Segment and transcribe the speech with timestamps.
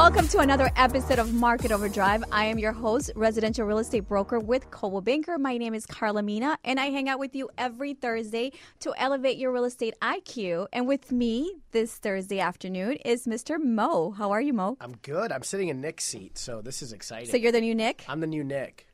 [0.00, 2.24] Welcome to another episode of Market Overdrive.
[2.32, 5.36] I am your host, residential real estate broker with Coldwell Banker.
[5.36, 9.36] My name is Carla Mina, and I hang out with you every Thursday to elevate
[9.36, 10.68] your real estate IQ.
[10.72, 13.62] And with me this Thursday afternoon is Mr.
[13.62, 14.12] Mo.
[14.12, 14.78] How are you, Mo?
[14.80, 15.32] I'm good.
[15.32, 17.28] I'm sitting in Nick's seat, so this is exciting.
[17.28, 18.02] So you're the new Nick?
[18.08, 18.86] I'm the new Nick.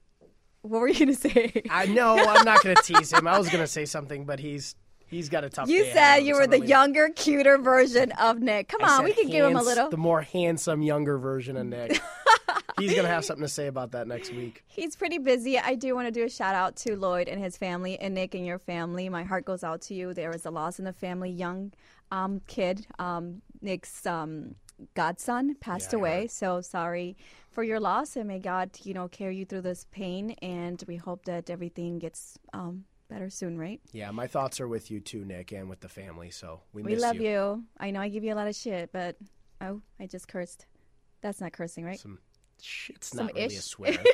[0.62, 1.62] What were you going to say?
[1.70, 3.28] I know I'm not going to tease him.
[3.28, 4.74] I was going to say something, but he's
[5.08, 5.68] he's got a tough.
[5.68, 8.68] You said you were the gonna- younger, cuter version of Nick.
[8.68, 9.90] Come I on, we can give him a little.
[9.90, 12.00] The more handsome, younger version of Nick.
[12.78, 14.62] he's going to have something to say about that next week.
[14.66, 15.58] He's pretty busy.
[15.58, 18.34] I do want to do a shout out to Lloyd and his family and Nick
[18.34, 19.08] and your family.
[19.08, 20.12] My heart goes out to you.
[20.14, 21.30] There was a loss in the family.
[21.30, 21.72] Young
[22.10, 24.54] um, kid, um, Nick's um,
[24.94, 26.26] godson, passed Yeah, away.
[26.28, 27.16] So sorry
[27.50, 30.32] for your loss, and may God, you know, carry you through this pain.
[30.42, 33.80] And we hope that everything gets um, better soon, right?
[33.92, 36.30] Yeah, my thoughts are with you too, Nick, and with the family.
[36.30, 37.64] So we, We love you.
[37.78, 39.16] I know I give you a lot of shit, but
[39.60, 40.66] oh, I just cursed.
[41.20, 41.98] That's not cursing, right?
[41.98, 42.18] Some
[42.60, 43.96] shit's Some not really a swear.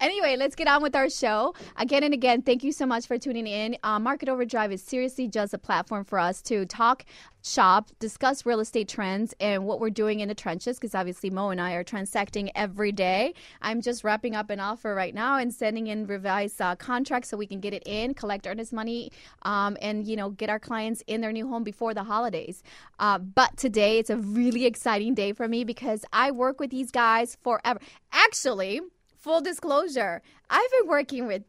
[0.00, 1.54] Anyway, let's get on with our show.
[1.76, 3.76] Again and again, thank you so much for tuning in.
[3.82, 7.04] Uh, Market Overdrive is seriously just a platform for us to talk,
[7.42, 11.50] shop, discuss real estate trends and what we're doing in the trenches because obviously Mo
[11.50, 13.34] and I are transacting every day.
[13.62, 17.36] I'm just wrapping up an offer right now and sending in revised uh, contracts so
[17.36, 21.02] we can get it in, collect earnest money, um, and you know get our clients
[21.06, 22.62] in their new home before the holidays.
[22.98, 26.90] Uh, but today it's a really exciting day for me because I work with these
[26.90, 27.80] guys forever.
[28.12, 28.80] Actually
[29.20, 31.42] full disclosure, I've been working with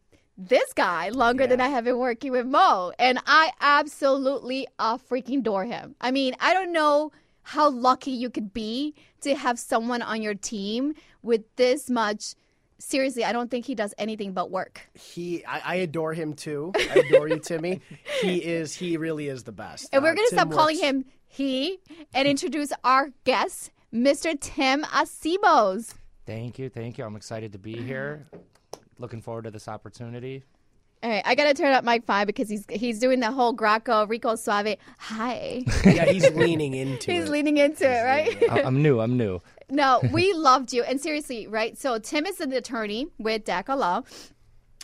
[0.49, 5.39] this guy longer than I have been working with Mo, and I absolutely uh, freaking
[5.39, 5.95] adore him.
[6.01, 7.11] I mean, I don't know
[7.43, 12.35] how lucky you could be to have someone on your team with this much.
[12.79, 14.89] Seriously, I don't think he does anything but work.
[14.95, 16.71] he, I, I adore him too.
[16.75, 17.81] I adore you, Timmy.
[18.21, 18.75] He is.
[18.75, 19.89] He really is the best.
[19.93, 21.77] And we're Uh, going to Tim stop calling him he
[22.13, 24.39] and introduce our guest, Mr.
[24.39, 25.93] Tim Acebos.
[26.25, 27.05] Thank you, thank you.
[27.05, 28.27] I'm excited to be here.
[29.01, 30.43] Looking forward to this opportunity.
[31.03, 34.07] All right, I gotta turn up Mike Five because he's he's doing the whole Graco
[34.07, 34.77] Rico Suave.
[34.99, 37.29] Hi, Yeah, he's leaning into he's it.
[37.31, 38.51] leaning into it, right?
[38.51, 38.99] I- I'm new.
[38.99, 39.39] I'm new.
[39.71, 41.75] no, we loved you, and seriously, right?
[41.75, 44.03] So Tim is an attorney with DACA Law.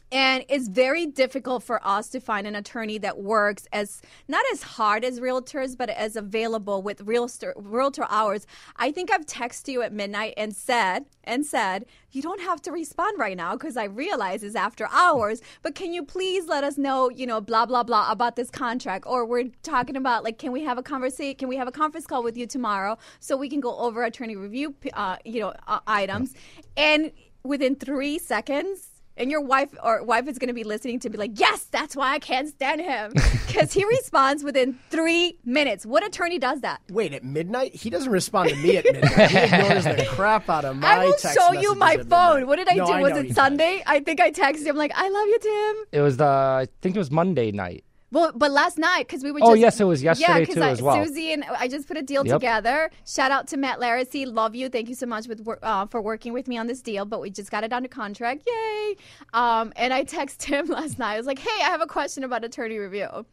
[0.09, 4.63] And it's very difficult for us to find an attorney that works as not as
[4.63, 8.47] hard as realtors, but as available with realtor, realtor hours.
[8.77, 12.71] I think I've texted you at midnight and said and said you don't have to
[12.71, 15.41] respond right now because I realize it's after hours.
[15.61, 19.03] But can you please let us know, you know, blah blah blah about this contract,
[19.07, 21.35] or we're talking about like, can we have a conversation?
[21.35, 24.37] Can we have a conference call with you tomorrow so we can go over attorney
[24.37, 26.33] review, uh, you know, uh, items?
[26.77, 27.11] And
[27.43, 31.17] within three seconds and your wife or wife is going to be listening to be
[31.17, 33.11] like, yes, that's why I can't stand him
[33.47, 35.85] because he responds within three minutes.
[35.85, 36.81] What attorney does that?
[36.89, 37.75] Wait, at midnight?
[37.75, 39.31] He doesn't respond to me at midnight.
[39.31, 42.41] He ignores the crap out of my I will text show you my phone.
[42.41, 42.47] midnight.
[42.47, 42.91] What did I No, do?
[42.93, 43.35] I Was it he does.
[43.35, 43.83] Sunday?
[43.85, 45.85] I think I texted him like, I love you, Tim.
[45.99, 46.25] It was the.
[46.25, 47.83] I think it was Monday night.
[48.09, 49.39] Well, but last night because we were.
[49.39, 51.05] Just, oh, yes, it was yesterday yeah, 'cause too I, as well.
[51.05, 52.35] Susie and I just put a deal Yep.
[52.35, 52.89] together.
[53.05, 54.25] Shout out to Matt Laracy.
[54.25, 54.69] Love you.
[54.69, 57.03] Thank you so much with uh, for working with me on this deal.
[57.05, 58.43] But we just got it under contract.
[58.47, 58.95] Yay!
[59.33, 61.15] Um, and I texted him last night.
[61.15, 63.25] I was like, Hey, I have a question about attorney review.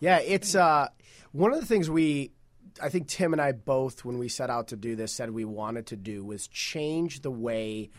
[0.00, 0.88] Yeah, it's uh,
[1.32, 2.30] one of the things we,
[2.82, 5.44] I think Tim and I both, when we set out to do this, said we
[5.44, 7.90] wanted to do was change the way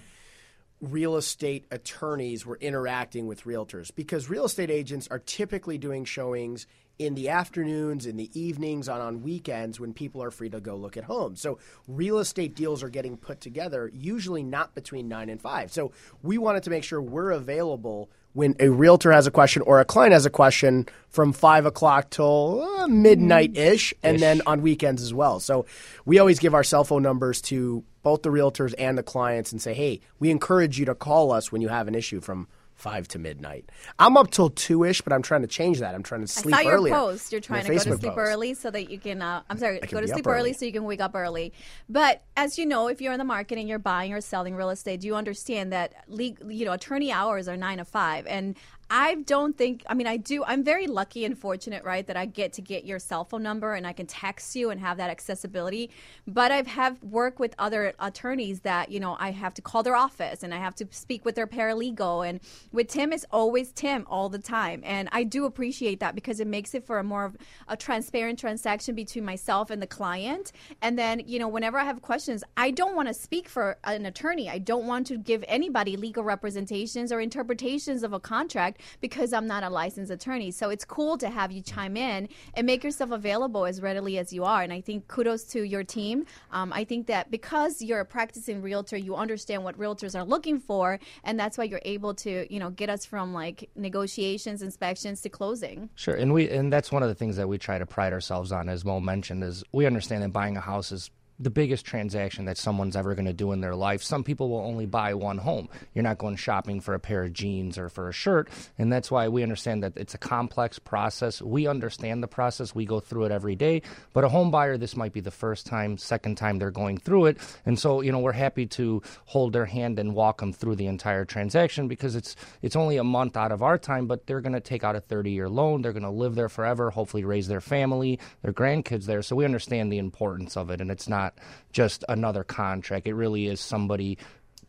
[0.82, 6.68] real estate attorneys were interacting with realtors because real estate agents are typically doing showings
[6.98, 10.76] in the afternoons, in the evenings, on on weekends when people are free to go
[10.76, 11.42] look at homes.
[11.42, 11.58] So
[11.88, 15.72] real estate deals are getting put together usually not between 9 and 5.
[15.72, 15.92] So
[16.22, 19.86] we wanted to make sure we're available when a realtor has a question or a
[19.86, 25.02] client has a question from 5 o'clock till uh, midnight ish and then on weekends
[25.02, 25.40] as well.
[25.40, 25.66] So
[26.06, 29.62] we always give our cell phone numbers to both the realtors and the clients and
[29.62, 32.48] say, hey, we encourage you to call us when you have an issue from
[32.80, 33.70] five to midnight.
[34.00, 35.94] I'm up till two ish, but I'm trying to change that.
[35.94, 36.94] I'm trying to sleep I saw your earlier.
[36.94, 37.32] post.
[37.32, 38.18] You're trying My to go to sleep post.
[38.18, 39.22] early so that you can.
[39.22, 40.40] Uh, I'm sorry, can go to sleep early.
[40.40, 40.54] early.
[40.54, 41.52] so you can wake up early.
[41.90, 44.70] But as you know, if you're in the market and you're buying or selling real
[44.70, 48.56] estate, do you understand that you know attorney hours are nine to five, and
[48.92, 49.84] I don't think.
[49.88, 50.44] I mean, I do.
[50.44, 53.76] I'm very lucky and fortunate, right, that I get to get your cell phone number
[53.76, 55.92] and I can text you and have that accessibility.
[56.28, 59.96] But I've have worked with other attorneys that you know I have to call their
[59.96, 62.28] office and I have to speak with their paralegal.
[62.28, 62.40] And
[62.72, 66.48] with Tim, it's always Tim all the time, and I do appreciate that because it
[66.48, 67.38] makes it for a more of
[67.68, 70.52] a transparent transaction between myself and the client.
[70.82, 74.08] And then you know, whenever I have questions, I don't want to speak for an
[74.08, 74.50] attorney.
[74.50, 78.79] I don't want to give anybody legal representations or interpretations of a contract.
[79.02, 80.52] Because I'm not a licensed attorney.
[80.52, 84.32] So it's cool to have you chime in and make yourself available as readily as
[84.34, 84.62] you are.
[84.62, 86.26] And I think kudos to your team.
[86.52, 90.60] Um, I think that because you're a practicing realtor, you understand what realtors are looking
[90.60, 95.22] for, and that's why you're able to, you know, get us from like negotiations, inspections
[95.22, 95.90] to closing.
[95.96, 98.52] Sure, and we and that's one of the things that we try to pride ourselves
[98.52, 101.10] on, as Mo mentioned, is we understand that buying a house is
[101.40, 104.04] the biggest transaction that someone's ever going to do in their life.
[104.04, 105.70] Some people will only buy one home.
[105.94, 108.50] You're not going shopping for a pair of jeans or for a shirt.
[108.78, 111.42] And that's why we understand that it's a complex process.
[111.42, 112.76] We understand the process.
[112.76, 113.84] We go through it every day.
[114.14, 117.28] But a home buyer, this might be the first time, second time they're going through
[117.28, 117.38] it.
[117.66, 120.88] And so, you know, we're happy to hold their hand and walk them through the
[120.88, 124.54] entire transaction because it's it's only a month out of our time, but they're going
[124.54, 125.82] to take out a 30 year loan.
[125.82, 129.22] They're going to live there forever, hopefully raise their family, their grandkids there.
[129.22, 130.82] So we understand the importance of it.
[130.82, 133.08] And it's not not just another contract.
[133.08, 134.18] It really is somebody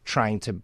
[0.04, 0.60] trying to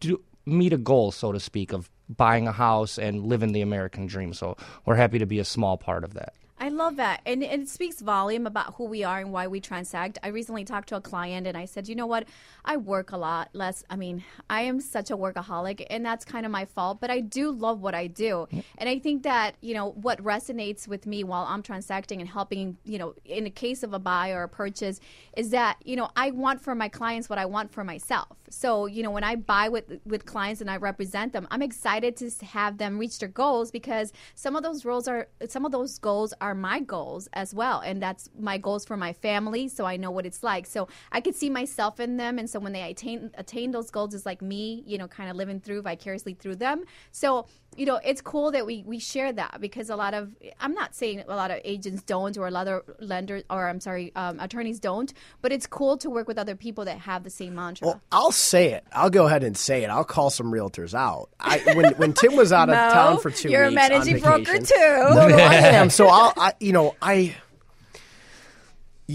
[0.00, 4.06] do, meet a goal, so to speak, of buying a house and living the American
[4.06, 4.32] dream.
[4.32, 6.34] So we're happy to be a small part of that.
[6.62, 7.22] I love that.
[7.24, 10.18] And, and, it speaks volume about who we are and why we transact.
[10.22, 12.28] I recently talked to a client and I said, you know what?
[12.66, 13.82] I work a lot less.
[13.88, 17.20] I mean, I am such a workaholic and that's kind of my fault, but I
[17.20, 18.46] do love what I do.
[18.76, 22.76] And I think that, you know, what resonates with me while I'm transacting and helping,
[22.84, 25.00] you know, in the case of a buy or a purchase
[25.38, 28.36] is that, you know, I want for my clients what I want for myself.
[28.50, 32.16] So, you know, when I buy with, with clients and I represent them, I'm excited
[32.18, 35.98] to have them reach their goals because some of those roles are, some of those
[35.98, 37.80] goals are are my goals as well.
[37.80, 39.68] And that's my goals for my family.
[39.68, 40.66] So I know what it's like.
[40.66, 42.38] So I could see myself in them.
[42.38, 45.36] And so when they attain, attain those goals, it's like me, you know, kind of
[45.36, 46.84] living through vicariously through them.
[47.12, 50.74] So, you know, it's cool that we, we share that because a lot of, I'm
[50.74, 54.12] not saying a lot of agents don't or a lot of lenders or I'm sorry,
[54.16, 57.54] um, attorneys don't, but it's cool to work with other people that have the same
[57.54, 57.86] mantra.
[57.86, 58.84] Well, I'll say it.
[58.92, 59.88] I'll go ahead and say it.
[59.88, 61.30] I'll call some realtors out.
[61.38, 64.18] I, when, when Tim was out of no, town for 2 you're weeks, a managing
[64.20, 64.74] broker too.
[64.76, 65.90] No, no, I am.
[66.00, 67.36] So I'll, I, you know, I,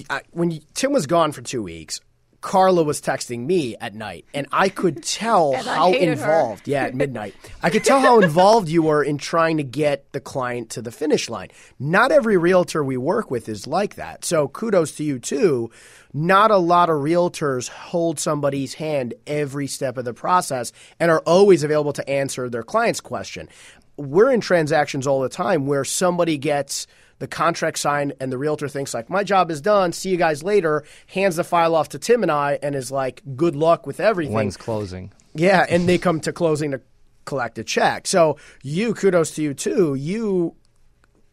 [0.10, 2.00] I when you, Tim was gone for two weeks,
[2.42, 6.68] Carla was texting me at night, and I could tell how involved.
[6.68, 7.33] Yeah, at midnight,
[7.63, 10.92] I could tell how involved you were in trying to get the client to the
[10.92, 11.50] finish line.
[11.80, 14.24] Not every realtor we work with is like that.
[14.24, 15.72] So kudos to you too.
[16.13, 21.24] Not a lot of realtors hold somebody's hand every step of the process and are
[21.25, 23.50] always available to answer their client's question.
[23.98, 26.86] We're in transactions all the time where somebody gets
[27.19, 30.44] the contract signed and the realtor thinks like my job is done see you guys
[30.44, 34.00] later hands the file off to tim and i and is like good luck with
[34.00, 36.81] everything when's closing yeah and they come to closing to
[37.25, 40.56] collect a check so you kudos to you too you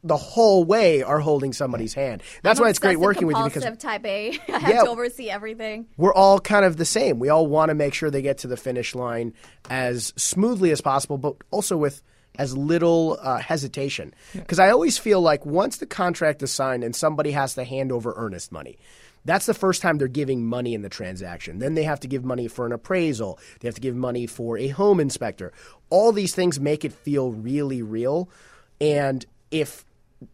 [0.05, 2.23] the whole way are holding somebody's hand.
[2.43, 4.31] That's I'm why it's great working with you because type A.
[4.49, 5.87] I have yeah, to oversee everything.
[5.96, 7.19] We're all kind of the same.
[7.19, 9.32] We all want to make sure they get to the finish line
[9.70, 12.02] as smoothly as possible, but also with
[12.38, 14.14] as little uh, hesitation.
[14.32, 17.93] Because I always feel like once the contract is signed and somebody has to hand
[17.93, 18.79] over earnest money,
[19.25, 21.58] that's the first time they're giving money in the transaction.
[21.58, 23.38] Then they have to give money for an appraisal.
[23.61, 25.52] They have to give money for a home inspector.
[25.90, 28.29] All these things make it feel really real.
[28.81, 29.84] And if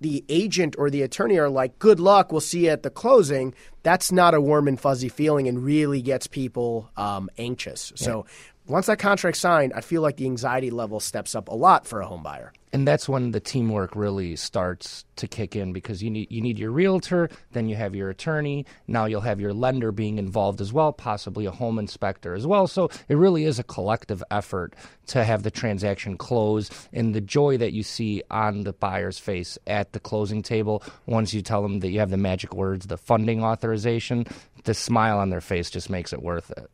[0.00, 3.54] the agent or the attorney are like, good luck, we'll see you at the closing,
[3.82, 7.92] that's not a warm and fuzzy feeling and really gets people um, anxious.
[7.96, 8.04] Yeah.
[8.04, 8.26] So
[8.68, 12.00] once that contract's signed, I feel like the anxiety level steps up a lot for
[12.00, 12.52] a home buyer.
[12.70, 16.58] And that's when the teamwork really starts to kick in because you need you need
[16.58, 20.70] your realtor, then you have your attorney, now you'll have your lender being involved as
[20.70, 22.66] well, possibly a home inspector as well.
[22.66, 24.74] So it really is a collective effort
[25.06, 29.56] to have the transaction close and the joy that you see on the buyer's face
[29.66, 32.98] at the closing table once you tell them that you have the magic words, the
[32.98, 34.26] funding authorization,
[34.64, 36.70] the smile on their face just makes it worth it.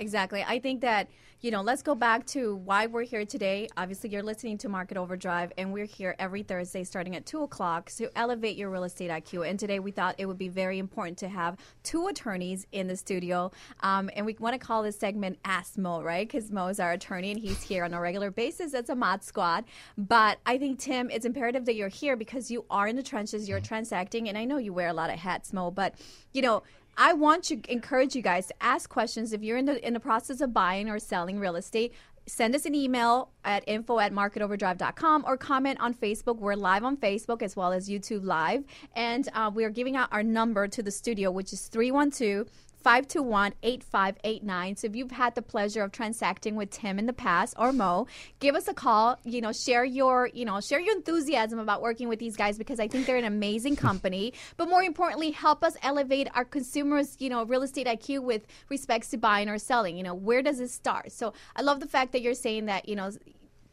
[0.00, 0.42] Exactly.
[0.42, 1.10] I think that,
[1.42, 3.68] you know, let's go back to why we're here today.
[3.76, 7.90] Obviously, you're listening to Market Overdrive, and we're here every Thursday starting at 2 o'clock
[7.96, 9.46] to elevate your real estate IQ.
[9.48, 12.96] And today we thought it would be very important to have two attorneys in the
[12.96, 13.50] studio.
[13.80, 16.26] Um, and we want to call this segment Ask Mo, right?
[16.26, 18.72] Because Mo is our attorney, and he's here on a regular basis.
[18.72, 19.64] That's a mod squad.
[19.98, 23.50] But I think, Tim, it's imperative that you're here because you are in the trenches,
[23.50, 25.94] you're transacting, and I know you wear a lot of hats, Mo, but,
[26.32, 26.62] you know,
[26.96, 30.00] I want to encourage you guys to ask questions if you're in the in the
[30.00, 31.94] process of buying or selling real estate.
[32.26, 36.38] Send us an email at info at marketoverdrive.com or comment on Facebook.
[36.38, 38.64] We're live on Facebook as well as YouTube Live.
[38.94, 42.46] And uh, we are giving out our number to the studio, which is 312
[42.82, 44.76] 521 8589.
[44.76, 48.06] So if you've had the pleasure of transacting with Tim in the past or Mo,
[48.38, 49.18] give us a call.
[49.24, 52.80] You know, share your, you know, share your enthusiasm about working with these guys because
[52.80, 54.32] I think they're an amazing company.
[54.56, 59.08] but more importantly, help us elevate our consumers, you know, real estate IQ with respects
[59.08, 59.96] to buying or selling.
[59.96, 61.12] You know, where does it start?
[61.12, 63.10] So I love the fact that you're saying that, you know,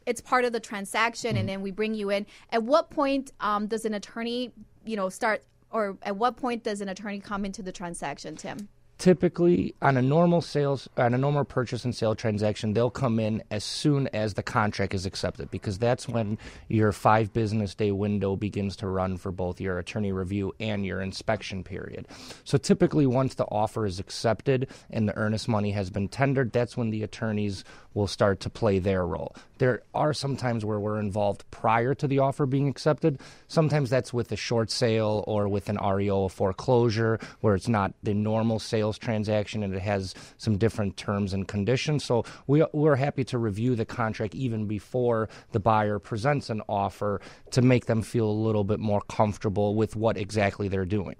[0.06, 2.24] it's part of the transaction, and then we bring you in.
[2.50, 4.52] At what point um, does an attorney,
[4.86, 8.68] you know, start, or at what point does an attorney come into the transaction, Tim?
[8.98, 13.42] Typically on a normal sales on a normal purchase and sale transaction they'll come in
[13.50, 16.36] as soon as the contract is accepted because that's when
[16.66, 21.00] your five business day window begins to run for both your attorney review and your
[21.00, 22.06] inspection period.
[22.44, 26.76] So typically once the offer is accepted and the earnest money has been tendered that's
[26.76, 27.64] when the attorneys
[27.94, 32.06] will start to play their role there are some times where we're involved prior to
[32.06, 33.18] the offer being accepted
[33.48, 38.14] sometimes that's with a short sale or with an reo foreclosure where it's not the
[38.14, 42.04] normal sales transaction and it has some different terms and conditions.
[42.04, 47.20] So we, we're happy to review the contract even before the buyer presents an offer
[47.52, 51.16] to make them feel a little bit more comfortable with what exactly they're doing.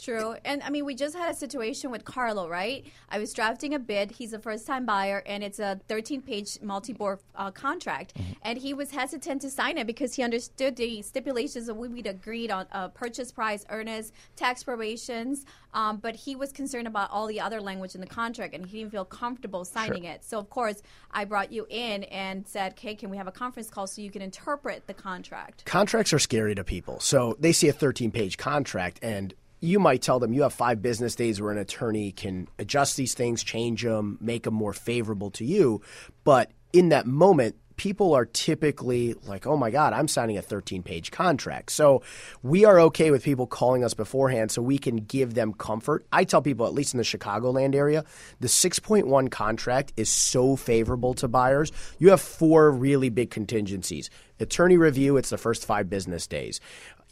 [0.00, 0.36] True.
[0.44, 2.86] And I mean, we just had a situation with Carlo, right?
[3.08, 4.10] I was drafting a bid.
[4.10, 8.14] He's a first time buyer, and it's a 13 page multi board uh, contract.
[8.14, 8.32] Mm-hmm.
[8.42, 12.50] And he was hesitant to sign it because he understood the stipulations that we'd agreed
[12.50, 15.44] on uh, purchase price, earnest, tax prorations.
[15.74, 18.80] Um, but he was concerned about all the other language in the contract, and he
[18.80, 20.12] didn't feel comfortable signing sure.
[20.12, 20.24] it.
[20.24, 23.70] So, of course, I brought you in and said, "Okay, can we have a conference
[23.70, 27.68] call so you can interpret the contract?" Contracts are scary to people, so they see
[27.68, 31.58] a 13-page contract, and you might tell them you have five business days where an
[31.58, 35.80] attorney can adjust these things, change them, make them more favorable to you.
[36.24, 40.82] But in that moment, people are typically like, oh my God, I'm signing a 13
[40.82, 41.70] page contract.
[41.70, 42.02] So
[42.42, 46.04] we are okay with people calling us beforehand so we can give them comfort.
[46.12, 48.04] I tell people, at least in the Chicagoland area,
[48.40, 51.70] the 6.1 contract is so favorable to buyers.
[51.98, 54.10] You have four really big contingencies.
[54.40, 56.60] Attorney review, it's the first five business days.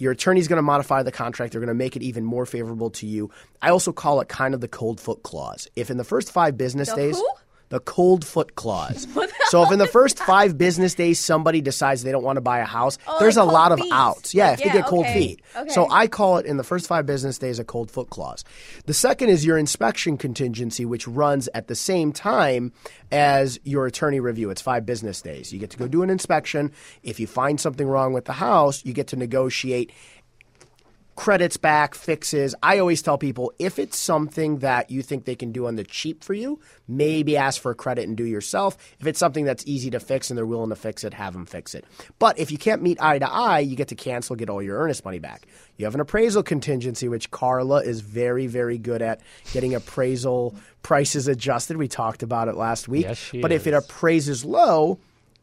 [0.00, 1.52] Your attorney's going to modify the contract.
[1.52, 3.30] They're going to make it even more favorable to you.
[3.60, 5.68] I also call it kind of the cold foot clause.
[5.76, 7.28] If in the first five business the days, who?
[7.70, 9.08] The cold foot clause.
[9.46, 12.58] so if in the first five business days somebody decides they don't want to buy
[12.58, 13.86] a house, oh, there's like a lot feet.
[13.86, 14.34] of outs.
[14.34, 15.14] Yeah, if yeah, they get cold okay.
[15.14, 15.42] feet.
[15.56, 15.70] Okay.
[15.70, 18.44] So I call it in the first five business days a cold foot clause.
[18.86, 22.72] The second is your inspection contingency, which runs at the same time
[23.10, 24.50] as your attorney review.
[24.50, 25.52] It's five business days.
[25.52, 26.72] You get to go do an inspection.
[27.02, 29.92] If you find something wrong with the house, you get to negotiate
[31.16, 32.54] credits back, fixes.
[32.62, 35.84] I always tell people if it's something that you think they can do on the
[35.84, 38.76] cheap for you, maybe ask for a credit and do yourself.
[38.98, 41.46] If it's something that's easy to fix and they're willing to fix it, have them
[41.46, 41.84] fix it.
[42.18, 44.78] But if you can't meet eye to eye, you get to cancel, get all your
[44.78, 45.46] earnest money back.
[45.76, 49.20] You have an appraisal contingency, which Carla is very, very good at
[49.52, 51.76] getting appraisal prices adjusted.
[51.76, 53.04] We talked about it last week.
[53.04, 53.60] Yes, but is.
[53.60, 54.98] if it appraises low,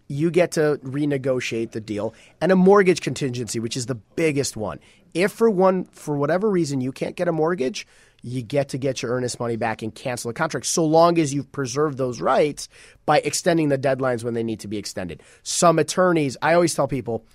[0.08, 4.80] you get to renegotiate the deal and a mortgage contingency which is the biggest one
[5.24, 7.88] if for one for whatever reason you can't get a mortgage
[8.24, 11.34] you get to get your earnest money back and cancel the contract so long as
[11.34, 12.68] you've preserved those rights
[13.06, 16.88] by extending the deadlines when they need to be extended some attorneys i always tell
[16.88, 17.26] people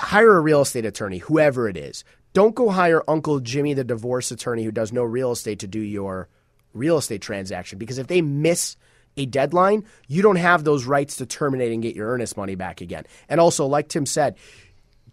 [0.00, 4.30] hire a real estate attorney whoever it is don't go hire uncle jimmy the divorce
[4.30, 6.28] attorney who does no real estate to do your
[6.74, 8.76] real estate transaction because if they miss
[9.16, 12.80] a deadline, you don't have those rights to terminate and get your earnest money back
[12.80, 13.04] again.
[13.28, 14.36] And also, like Tim said,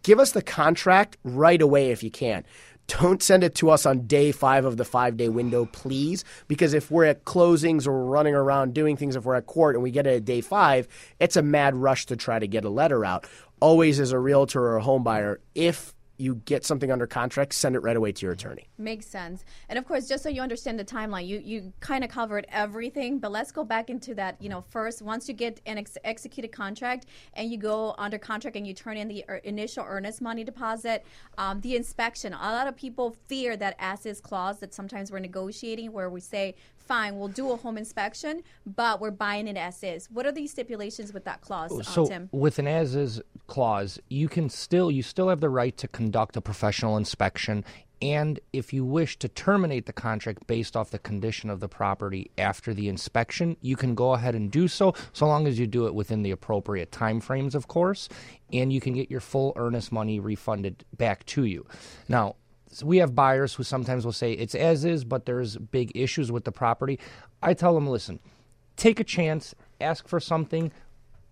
[0.03, 2.45] give us the contract right away if you can.
[2.87, 6.23] Don't send it to us on day five of the five day window, please.
[6.47, 9.83] Because if we're at closings or running around doing things, if we're at court and
[9.83, 10.87] we get it at day five,
[11.19, 13.25] it's a mad rush to try to get a letter out.
[13.61, 17.75] Always, as a realtor or a home buyer, if you get something under contract, send
[17.75, 18.67] it right away to your attorney.
[18.77, 19.43] Makes sense.
[19.67, 23.19] And of course, just so you understand the timeline, you you kind of covered everything,
[23.19, 24.41] but let's go back into that.
[24.41, 28.55] You know, first, once you get an ex- executed contract and you go under contract
[28.55, 31.05] and you turn in the er- initial earnest money deposit,
[31.37, 32.33] um, the inspection.
[32.33, 36.21] A lot of people fear that as is clause that sometimes we're negotiating where we
[36.21, 36.55] say,
[36.87, 40.09] fine, we'll do a home inspection, but we're buying it as is.
[40.11, 42.29] What are the stipulations with that clause, uh, so Tim?
[42.31, 46.37] with an as is clause, you can still you still have the right to conduct
[46.37, 47.63] a professional inspection
[48.03, 52.31] and if you wish to terminate the contract based off the condition of the property
[52.37, 55.87] after the inspection, you can go ahead and do so, so long as you do
[55.87, 58.09] it within the appropriate time frames, of course,
[58.51, 61.65] and you can get your full earnest money refunded back to you.
[62.09, 62.35] Now,
[62.81, 66.45] we have buyers who sometimes will say it's as is, but there's big issues with
[66.45, 66.97] the property.
[67.41, 68.19] I tell them, listen,
[68.77, 70.71] take a chance, ask for something.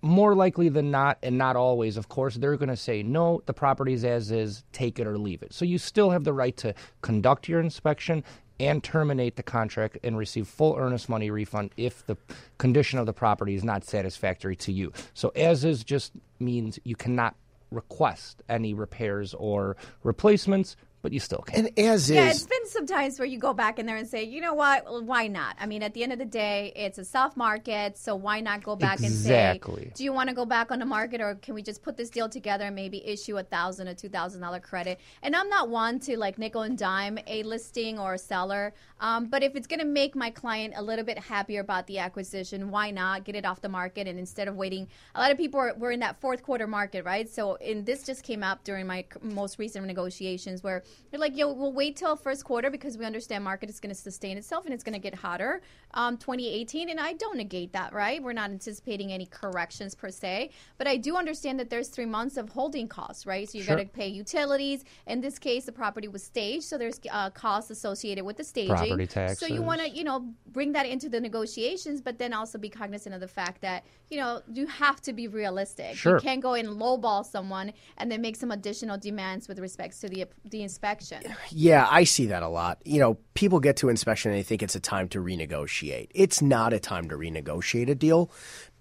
[0.03, 3.53] More likely than not, and not always, of course, they're going to say, no, the
[3.53, 5.53] property's as is, take it or leave it.
[5.53, 8.23] So you still have the right to conduct your inspection
[8.59, 12.17] and terminate the contract and receive full earnest money refund if the
[12.57, 14.91] condition of the property is not satisfactory to you.
[15.13, 17.35] So as is just means you cannot
[17.71, 21.65] request any repairs or replacements but you still can.
[21.67, 24.07] And as Yeah, is, it's been some times where you go back in there and
[24.07, 25.55] say, you know what, well, why not?
[25.59, 28.63] I mean, at the end of the day, it's a soft market, so why not
[28.63, 29.83] go back Exactly.
[29.83, 31.81] and say, do you want to go back on the market, or can we just
[31.81, 34.99] put this deal together and maybe issue a thousand or two thousand dollar credit?
[35.23, 39.25] And I'm not one to like nickel and dime a listing or a seller, um,
[39.25, 42.69] but if it's going to make my client a little bit happier about the acquisition,
[42.69, 44.07] why not get it off the market?
[44.07, 47.03] And instead of waiting, a lot of people are, were in that fourth quarter market,
[47.05, 47.29] right?
[47.29, 51.51] So, in this just came up during my most recent negotiations where they're like, yo,
[51.51, 54.73] we'll wait till first quarter because we understand market is going to sustain itself and
[54.73, 55.61] it's going to get hotter.
[55.93, 58.23] Um, 2018 and i don't negate that right?
[58.23, 62.37] We're not anticipating any corrections per se but i do understand that there's three months
[62.37, 63.49] of holding costs right?
[63.49, 63.75] So you Sure.
[63.75, 64.85] got to pay utilities.
[65.07, 68.75] In this case the property was staged so there's uh, costs associated with the staging.
[68.75, 69.05] Property
[69.37, 72.69] so you want to you know bring that into the negotiations but then also be
[72.69, 75.95] cognizant of the fact that you know you have to be realistic.
[75.95, 76.15] Sure.
[76.15, 80.07] you can't go and lowball someone and then make some additional demands with respects to
[80.07, 82.79] the the inspection Yeah, I see that a lot.
[82.85, 86.07] You know, people get to inspection and they think it's a time to renegotiate.
[86.13, 88.31] It's not a time to renegotiate a deal.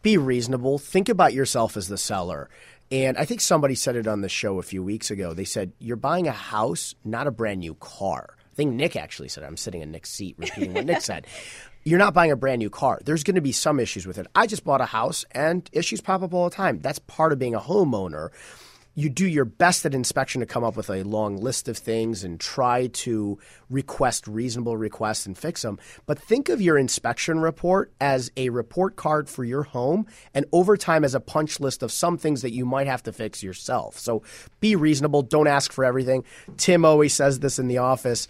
[0.02, 0.78] Be reasonable.
[0.78, 2.48] Think about yourself as the seller.
[2.90, 5.34] And I think somebody said it on the show a few weeks ago.
[5.34, 8.34] They said, You're buying a house, not a brand new car.
[8.52, 9.46] I think Nick actually said it.
[9.46, 11.26] I'm sitting in Nick's seat repeating what Nick said.
[11.84, 13.00] You're not buying a brand new car.
[13.04, 14.26] There's going to be some issues with it.
[14.34, 16.80] I just bought a house and issues pop up all the time.
[16.80, 18.30] That's part of being a homeowner
[18.94, 22.24] you do your best at inspection to come up with a long list of things
[22.24, 25.78] and try to request reasonable requests and fix them.
[26.06, 30.76] But think of your inspection report as a report card for your home and over
[30.76, 33.98] time as a punch list of some things that you might have to fix yourself.
[33.98, 34.22] So
[34.58, 35.22] be reasonable.
[35.22, 36.24] Don't ask for everything.
[36.56, 38.26] Tim always says this in the office.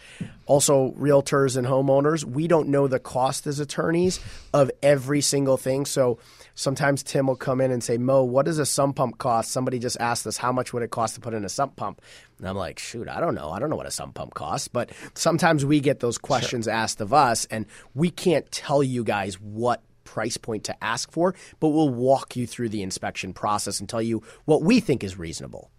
[0.46, 4.20] Also, realtors and homeowners, we don't know the cost as attorneys
[4.52, 5.86] of every single thing.
[5.86, 6.18] So
[6.60, 9.50] sometimes Tim will come in and say, Mo, what does a sump pump cost?
[9.50, 12.02] Somebody just asked us, how much would it cost to put in a sump pump?
[12.38, 13.50] And I'm like, shoot, I don't know.
[13.50, 14.68] I don't know what a sump pump costs.
[14.68, 19.40] But sometimes we get those questions asked of us, and we can't tell you guys
[19.40, 23.88] what price point to ask for, but we'll walk you through the inspection process and
[23.88, 25.70] tell you what we think is reasonable.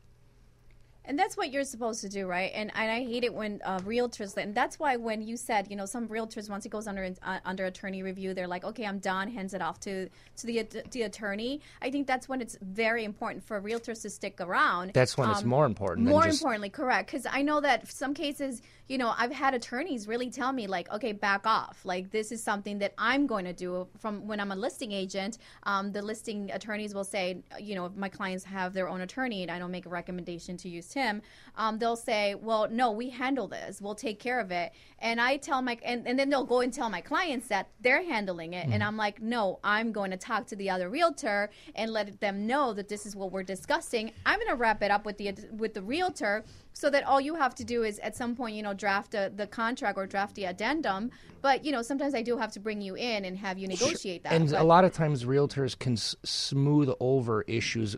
[1.04, 2.52] And that's what you're supposed to do, right?
[2.54, 4.38] And and I hate it when uh, realtors.
[4.38, 7.40] And that's why when you said, you know, some realtors once it goes under uh,
[7.44, 11.02] under attorney review, they're like, okay, I'm done, hands it off to to the the
[11.04, 11.60] attorney.
[11.82, 14.92] I think that's when it's very important for realtors to stick around.
[14.94, 17.12] That's when it's Um, more important More just- importantly, correct?
[17.12, 20.92] Because I know that some cases, you know, I've had attorneys really tell me like,
[20.92, 21.80] okay, back off.
[21.86, 25.38] Like this is something that I'm going to do from when I'm a listing agent.
[25.64, 29.44] Um, the listing attorneys will say, you know, if my clients have their own attorney
[29.44, 31.22] and I don't make a recommendation to use him,
[31.56, 33.82] um, they'll say, well, no, we handle this.
[33.82, 34.74] We'll take care of it.
[35.00, 38.04] And I tell my, and, and then they'll go and tell my clients that they're
[38.04, 38.68] handling it.
[38.70, 42.46] And I'm like, no, I'm going to talk to the other realtor and let them
[42.46, 44.12] know that this is what we're discussing.
[44.26, 47.36] I'm going to wrap it up with the with the realtor so that all you
[47.36, 50.36] have to do is at some point, you know, draft a, the contract or draft
[50.36, 51.12] the addendum.
[51.42, 54.24] But you know, sometimes I do have to bring you in and have you negotiate
[54.24, 54.34] that.
[54.34, 57.96] And But- a lot of times, realtors can s- smooth over issues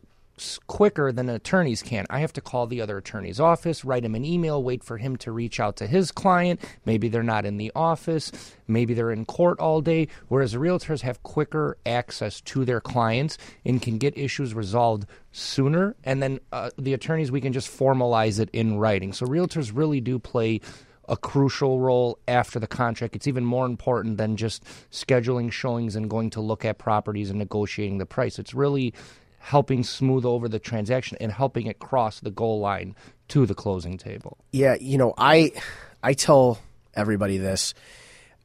[0.68, 2.06] quicker than attorneys can.
[2.10, 5.16] I have to call the other attorney's office, write him an email, wait for him
[5.18, 6.60] to reach out to his client.
[6.86, 8.32] Maybe they're not in the office,
[8.68, 10.08] maybe they're in court all day.
[10.28, 15.96] Whereas realtors have quicker access to their clients and can get issues resolved sooner.
[16.04, 19.14] And then uh, the attorneys, we can just formalize it in writing.
[19.14, 20.62] So realtors really do play
[21.10, 23.16] a crucial role after the contract.
[23.16, 27.40] It's even more important than just scheduling showings and going to look at properties and
[27.40, 28.40] negotiating the price.
[28.40, 28.94] It's really
[29.44, 32.96] helping smooth over the transaction and helping it cross the goal line
[33.28, 34.38] to the closing table.
[34.54, 35.52] Yeah, you know, I
[36.02, 36.60] I tell
[36.94, 37.74] everybody this.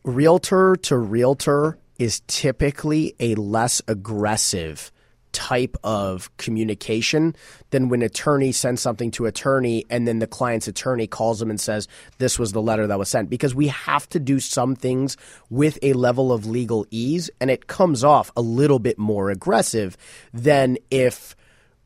[0.02, 4.90] Realtor to realtor is typically a less aggressive
[5.38, 7.32] type of communication
[7.70, 11.60] than when attorney sends something to attorney and then the client's attorney calls them and
[11.60, 11.86] says
[12.18, 13.30] this was the letter that was sent.
[13.30, 15.16] Because we have to do some things
[15.48, 19.96] with a level of legalese and it comes off a little bit more aggressive
[20.34, 21.36] than if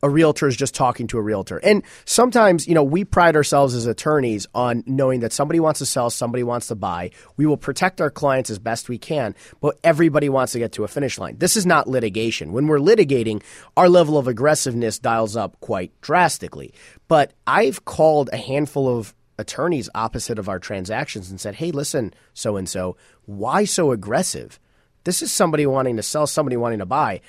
[0.03, 1.59] a realtor is just talking to a realtor.
[1.59, 5.87] And sometimes, you know, we pride ourselves as attorneys on knowing that somebody wants to
[5.87, 7.11] sell, somebody wants to buy.
[7.37, 10.85] We will protect our clients as best we can, but everybody wants to get to
[10.85, 11.37] a finish line.
[11.39, 12.53] This is not litigation.
[12.53, 13.43] When we're litigating,
[13.77, 16.75] our level of aggressiveness dials up quite drastically.
[17.07, 22.13] But I've called a handful of attorneys opposite of our transactions and said, hey, listen,
[22.35, 24.59] so and so, why so aggressive?
[25.05, 27.21] This is somebody wanting to sell, somebody wanting to buy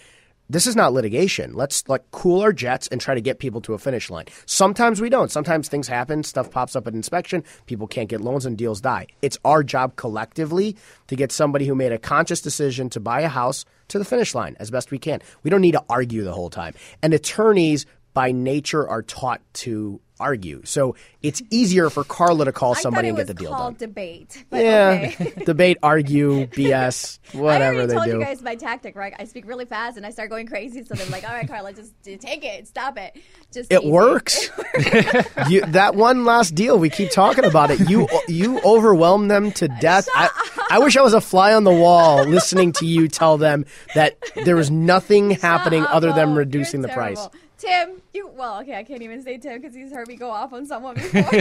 [0.49, 1.53] this is not litigation.
[1.53, 4.25] Let's like cool our jets and try to get people to a finish line.
[4.45, 5.31] Sometimes we don't.
[5.31, 9.07] Sometimes things happen, stuff pops up at inspection, people can't get loans and deals die.
[9.21, 10.75] It's our job collectively
[11.07, 14.35] to get somebody who made a conscious decision to buy a house to the finish
[14.35, 15.21] line as best we can.
[15.43, 16.73] We don't need to argue the whole time.
[17.01, 20.61] And attorneys by nature are taught to argue.
[20.65, 23.75] So it's easier for Carla to call somebody and get the deal done.
[23.77, 24.43] debate.
[24.49, 25.33] But Yeah, okay.
[25.45, 28.11] debate, argue, BS, I whatever already they told do.
[28.13, 29.13] you guys my tactic, right?
[29.19, 30.83] I speak really fast and I start going crazy.
[30.83, 33.15] So they're like, "All right, Carla, just take it, stop it."
[33.53, 33.91] Just It easy.
[33.91, 34.49] works.
[35.49, 37.89] you, that one last deal, we keep talking about it.
[37.89, 40.07] You you overwhelm them to uh, death.
[40.15, 40.29] I,
[40.71, 44.17] I wish I was a fly on the wall listening to you tell them that
[44.45, 47.27] there was nothing happening Shut other than reducing the price.
[47.63, 50.51] Tim, you well, okay, I can't even say Tim because he's heard me go off
[50.53, 51.21] on someone before.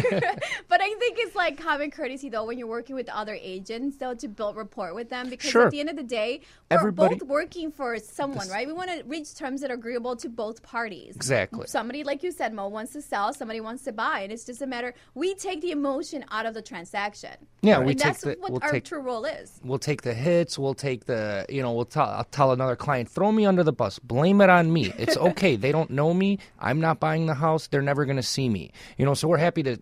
[0.68, 4.14] but I think it's like common courtesy though when you're working with other agents though
[4.14, 5.64] to build rapport with them because Sure.
[5.66, 8.66] at the end of the day, we're Everybody- both working for someone, right?
[8.66, 11.16] We want to reach terms that are agreeable to both parties.
[11.16, 11.66] Exactly.
[11.66, 14.62] Somebody, like you said, Mo wants to sell, somebody wants to buy, and it's just
[14.62, 14.94] a matter.
[15.14, 17.32] We take the emotion out of the transaction.
[17.62, 19.60] Yeah, and we take that's the- what we'll our take- true role is.
[19.64, 20.58] We'll take the hits.
[20.58, 23.72] We'll take the, you know, we'll tell, I'll tell another client, throw me under the
[23.72, 23.98] bus.
[23.98, 24.92] Blame it on me.
[24.98, 25.56] It's okay.
[25.56, 26.38] they don't know me.
[26.58, 27.66] I'm not buying the house.
[27.68, 28.72] They're never going to see me.
[28.98, 29.78] You know, so we're happy to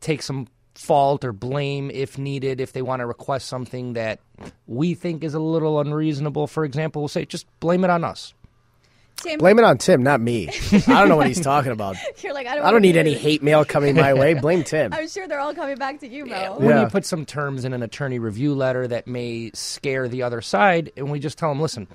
[0.00, 2.60] take some fault or blame if needed.
[2.60, 4.20] If they want to request something that
[4.66, 8.34] we think is a little unreasonable, for example, we'll say, just blame it on us.
[9.16, 10.48] Tim, Blame it on Tim, not me.
[10.72, 11.96] I don't know what he's talking about.
[12.24, 12.64] you're like, I don't.
[12.64, 14.34] I don't need any hate mail coming my way.
[14.34, 14.92] Blame Tim.
[14.94, 16.56] I'm sure they're all coming back to you, Mo.
[16.58, 16.80] When Yeah.
[16.80, 20.90] you put some terms in an attorney review letter that may scare the other side,
[20.96, 21.86] and we just tell them, listen,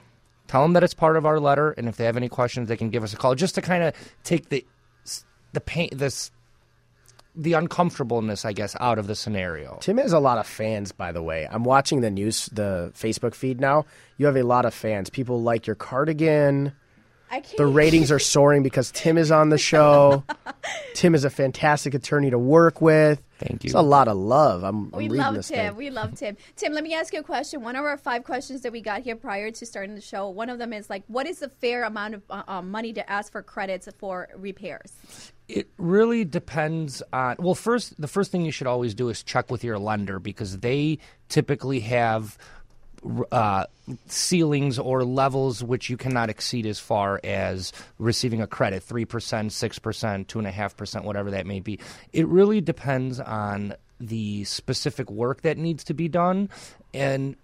[0.47, 2.77] tell them that it's part of our letter, and if they have any questions, they
[2.77, 4.65] can give us a call, just to kind of take the
[5.53, 6.31] the pain, this
[7.37, 9.77] the uncomfortableness, I guess, out of the scenario.
[9.79, 11.47] Tim has a lot of fans, by the way.
[11.49, 13.85] I'm watching the news, the Facebook feed now.
[14.17, 15.11] You have a lot of fans.
[15.11, 16.73] People like your cardigan.
[17.29, 17.57] I can't.
[17.57, 20.23] The ratings are soaring because Tim is on the show.
[20.95, 23.21] Tim is a fantastic attorney to work with.
[23.39, 23.67] Thank you.
[23.67, 24.63] It's a lot of love.
[24.63, 25.57] I'm, I'm We reading love this Tim.
[25.57, 25.75] thing.
[25.75, 26.37] We love Tim.
[26.55, 27.61] Tim, let me ask you a question.
[27.61, 30.49] One of our five questions that we got here prior to starting the show, one
[30.49, 33.31] of them is like, what is the fair amount of uh, uh, money to ask
[33.31, 34.93] for credits for repairs?
[35.47, 37.37] It really depends on.
[37.39, 40.59] Well, first, the first thing you should always do is check with your lender because
[40.59, 40.97] they
[41.29, 42.37] typically have
[43.31, 43.65] uh,
[44.07, 50.25] ceilings or levels which you cannot exceed as far as receiving a credit 3%, 6%,
[50.25, 51.79] 2.5%, whatever that may be.
[52.13, 56.49] It really depends on the specific work that needs to be done.
[56.93, 57.35] And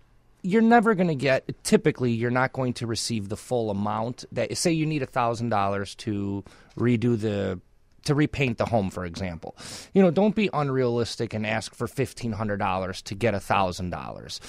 [0.43, 4.55] you're never going to get typically you're not going to receive the full amount that
[4.57, 6.43] say you need a thousand dollars to
[6.77, 7.59] redo the
[8.03, 9.55] to repaint the home for example
[9.93, 14.41] you know don't be unrealistic and ask for $1500 to get a thousand dollars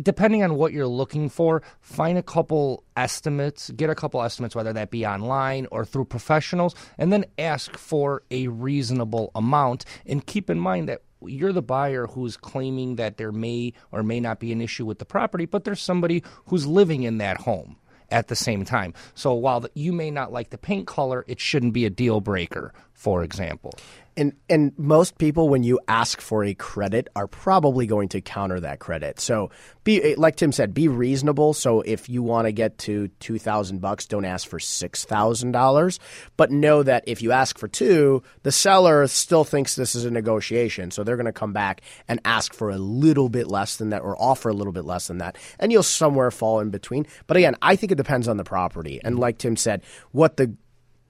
[0.00, 4.72] depending on what you're looking for, find a couple estimates, get a couple estimates, whether
[4.72, 9.84] that be online or through professionals, and then ask for a reasonable amount.
[10.06, 14.20] And keep in mind that you're the buyer who's claiming that there may or may
[14.20, 17.76] not be an issue with the property, but there's somebody who's living in that home
[18.10, 18.94] at the same time.
[19.14, 22.72] So while you may not like the paint color, it shouldn't be a deal breaker,
[22.92, 23.74] for example.
[24.18, 28.58] And and most people, when you ask for a credit, are probably going to counter
[28.60, 29.20] that credit.
[29.20, 29.50] So
[29.84, 31.52] be like Tim said, be reasonable.
[31.52, 35.52] So if you want to get to two thousand bucks, don't ask for six thousand
[35.52, 36.00] dollars.
[36.38, 40.10] But know that if you ask for two, the seller still thinks this is a
[40.10, 43.90] negotiation, so they're going to come back and ask for a little bit less than
[43.90, 47.06] that, or offer a little bit less than that, and you'll somewhere fall in between.
[47.26, 50.54] But again, I think it depends on the property, and like Tim said, what the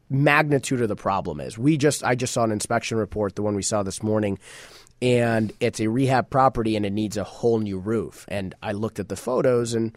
[0.09, 1.59] magnitude of the problem is.
[1.59, 4.38] We just I just saw an inspection report, the one we saw this morning,
[5.03, 8.25] and it's a rehab property and it needs a whole new roof.
[8.29, 9.97] And I looked at the photos and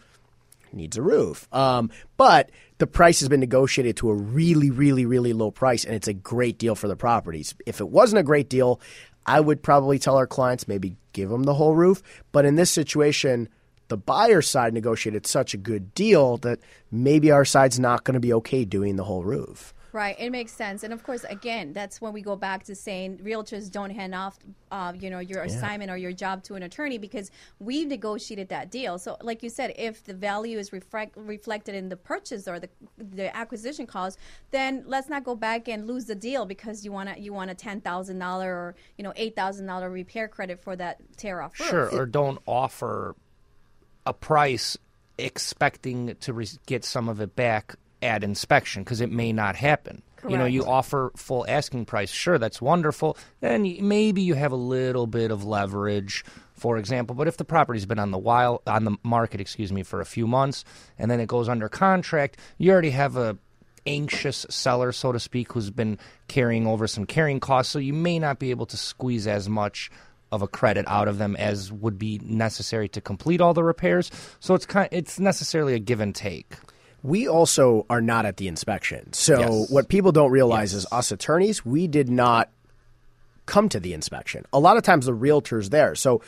[0.73, 1.47] needs a roof.
[1.53, 5.95] Um, but the price has been negotiated to a really, really, really low price, and
[5.95, 7.55] it's a great deal for the properties.
[7.65, 8.79] If it wasn't a great deal,
[9.25, 12.01] I would probably tell our clients maybe give them the whole roof.
[12.31, 13.49] But in this situation,
[13.89, 16.59] the buyer side negotiated such a good deal that
[16.91, 19.73] maybe our side's not going to be okay doing the whole roof.
[19.91, 23.19] Right, it makes sense, and of course, again, that's when we go back to saying
[23.19, 24.37] realtors don't hand off,
[24.71, 28.69] uh, you know, your assignment or your job to an attorney because we've negotiated that
[28.69, 28.99] deal.
[28.99, 32.69] So, like you said, if the value is reflect, reflected in the purchase or the
[32.97, 34.19] the acquisition cost,
[34.51, 37.49] then let's not go back and lose the deal because you want to you want
[37.49, 41.41] a ten thousand dollar or you know eight thousand dollar repair credit for that tear
[41.41, 41.69] off roof.
[41.69, 43.15] Sure, or don't offer
[44.05, 44.77] a price
[45.17, 50.01] expecting to re- get some of it back at inspection because it may not happen.
[50.27, 52.11] You know, you offer full asking price.
[52.11, 53.17] Sure, that's wonderful.
[53.39, 57.15] Then maybe you have a little bit of leverage, for example.
[57.15, 60.05] But if the property's been on the wild on the market, excuse me, for a
[60.05, 60.65] few months,
[60.97, 63.37] and then it goes under contract, you already have a
[63.85, 67.71] anxious seller, so to speak, who's been carrying over some carrying costs.
[67.71, 69.89] So you may not be able to squeeze as much
[70.31, 74.11] of a credit out of them as would be necessary to complete all the repairs.
[74.39, 76.55] So it's kind it's necessarily a give and take.
[77.03, 79.13] We also are not at the inspection.
[79.13, 79.71] So Yes.
[79.71, 82.49] what people don't realize is us attorneys, we did not
[83.45, 84.45] come to the inspection.
[84.53, 85.95] A lot of times the realtor's there.
[85.95, 86.21] So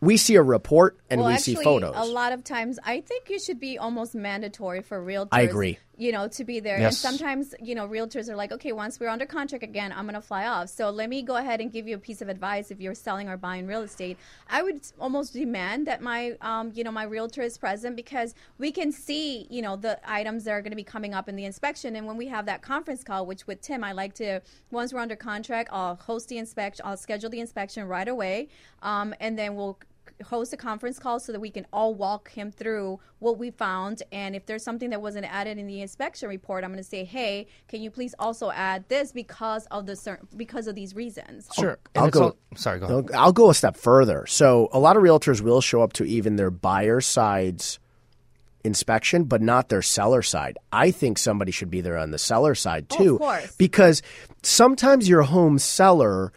[0.00, 1.94] we see a report and well, we actually, see photos.
[1.96, 5.28] a lot of times, I think it should be almost mandatory for realtors.
[5.32, 5.78] I agree.
[5.98, 6.76] You know, to be there.
[6.76, 10.14] And sometimes, you know, realtors are like, okay, once we're under contract again, I'm going
[10.14, 10.68] to fly off.
[10.68, 12.70] So let me go ahead and give you a piece of advice.
[12.70, 14.18] If you're selling or buying real estate,
[14.50, 18.72] I would almost demand that my, um, you know, my realtor is present because we
[18.72, 21.46] can see, you know, the items that are going to be coming up in the
[21.46, 21.96] inspection.
[21.96, 25.00] And when we have that conference call, which with Tim, I like to, once we're
[25.00, 28.48] under contract, I'll host the inspection, I'll schedule the inspection right away,
[28.82, 29.78] um, and then we'll
[30.24, 34.02] host a conference call so that we can all walk him through what we found
[34.12, 37.04] and if there's something that wasn't added in the inspection report i'm going to say
[37.04, 41.48] hey can you please also add this because of the certain because of these reasons
[41.58, 41.78] oh, Sure.
[41.94, 43.10] And I'll go- all- sorry, go ahead.
[43.14, 44.24] I'll- I'll go a step further.
[44.26, 47.78] So a lot of realtors will show up to even their buyer side's
[48.64, 50.58] inspection, but not their seller side.
[50.72, 53.56] I think somebody should be there on the seller side Oh, too, of course.
[53.56, 54.02] because
[54.42, 56.32] sometimes your home seller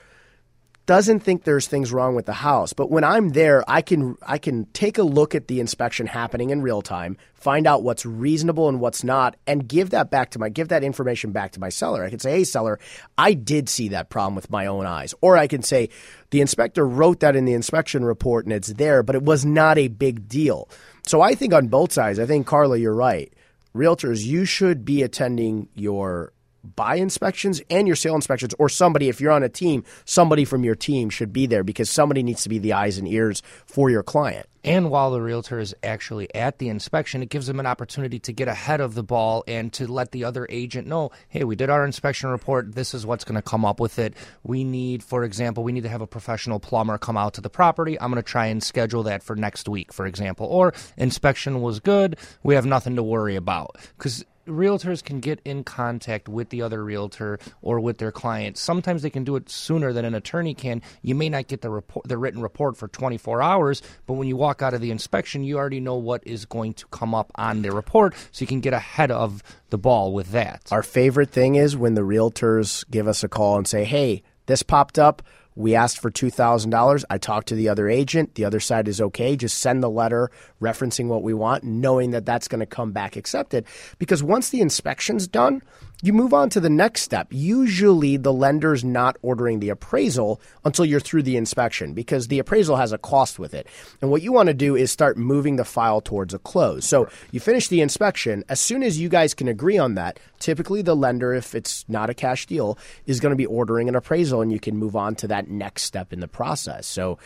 [0.89, 4.39] doesn't think there's things wrong with the house but when i'm there i can i
[4.39, 8.67] can take a look at the inspection happening in real time find out what's reasonable
[8.67, 11.69] and what's not and give that back to my give that information back to my
[11.69, 12.04] seller.
[12.04, 12.80] I can say hey seller
[13.19, 15.13] i did see that problem with my own eyes.
[15.21, 15.89] Or i can say
[16.32, 19.78] the inspector wrote that in the inspection report and it's there but it was not
[19.78, 20.69] a big deal.
[21.06, 23.32] So i think on both sides i think carla you're right.
[23.75, 29.22] Realtors you should be attending your buy inspections and your sale inspections or somebody if
[29.22, 32.50] you're on a team somebody from your team should be there because somebody needs to
[32.50, 36.60] be the eyes and ears for your client And while the realtor is actually at
[36.60, 39.88] the inspection, it gives them an opportunity to get ahead of the ball and to
[39.88, 42.76] let the other agent know, hey, we did our inspection report.
[42.76, 44.15] This is what's going to come up with it.
[44.43, 47.50] We need, for example, we need to have a professional plumber come out to the
[47.50, 48.00] property.
[48.00, 50.45] I'm going to try and schedule that for next week, for example.
[50.45, 52.17] Or inspection was good.
[52.43, 53.78] We have nothing to worry about.
[53.98, 58.58] Because realtors can get in contact with the other realtor or with their client.
[58.58, 60.82] Sometimes they can do it sooner than an attorney can.
[61.02, 64.36] You may not get the report, the written report for 24 hours, but when you
[64.36, 67.62] walk out of the inspection, you already know what is going to come up on
[67.62, 70.67] the report, so you can get ahead of the ball with that.
[70.71, 74.63] our favorite thing is when the realtors give us a call and say hey this
[74.63, 75.21] popped up
[75.60, 78.36] we asked for $2000 i talked to the other agent.
[78.36, 79.36] The other side is okay.
[79.36, 83.17] Just send the letter referencing what we want knowing that that's going to come back
[83.17, 83.65] accepted.
[83.98, 85.62] Because once the inspection's done
[86.01, 87.27] you move on to the next step.
[87.31, 92.77] Usually, the lender's not ordering the appraisal until you're through the inspection because the appraisal
[92.77, 93.67] has a cost with it.
[94.01, 96.85] And what you want to do is start moving the file towards a close.
[96.85, 98.45] So you finish the inspection.
[98.47, 102.09] As soon as you guys can agree on that, typically the lender, if it's not
[102.09, 105.15] a cash deal, is going to be ordering an appraisal and you can move on
[105.15, 106.88] to that next step in the process.
[106.88, 107.19] So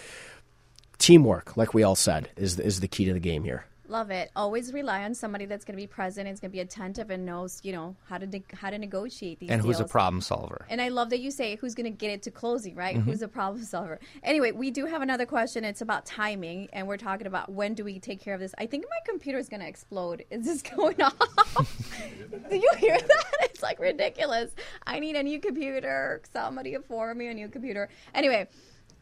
[0.97, 3.65] teamwork, like we all said, is, is the key to the game here.
[3.93, 4.31] Love it.
[4.35, 7.27] Always rely on somebody that's going to be present, is going to be attentive, and
[7.27, 9.51] knows you know how to ne- how to negotiate these.
[9.51, 10.65] and who's a problem solver?
[10.67, 12.95] And I love that you say who's going to get it to closing, right?
[12.95, 13.07] Mm-hmm.
[13.07, 13.99] Who's a problem solver?
[14.23, 15.63] Anyway, we do have another question.
[15.63, 18.55] It's about timing, and we're talking about when do we take care of this.
[18.57, 20.25] I think my computer is going to explode.
[20.31, 21.67] Is this going off?
[22.49, 23.25] do you hear that?
[23.41, 24.49] It's like ridiculous.
[24.87, 26.19] I need a new computer.
[26.33, 27.89] Somebody afford me a new computer.
[28.15, 28.47] Anyway.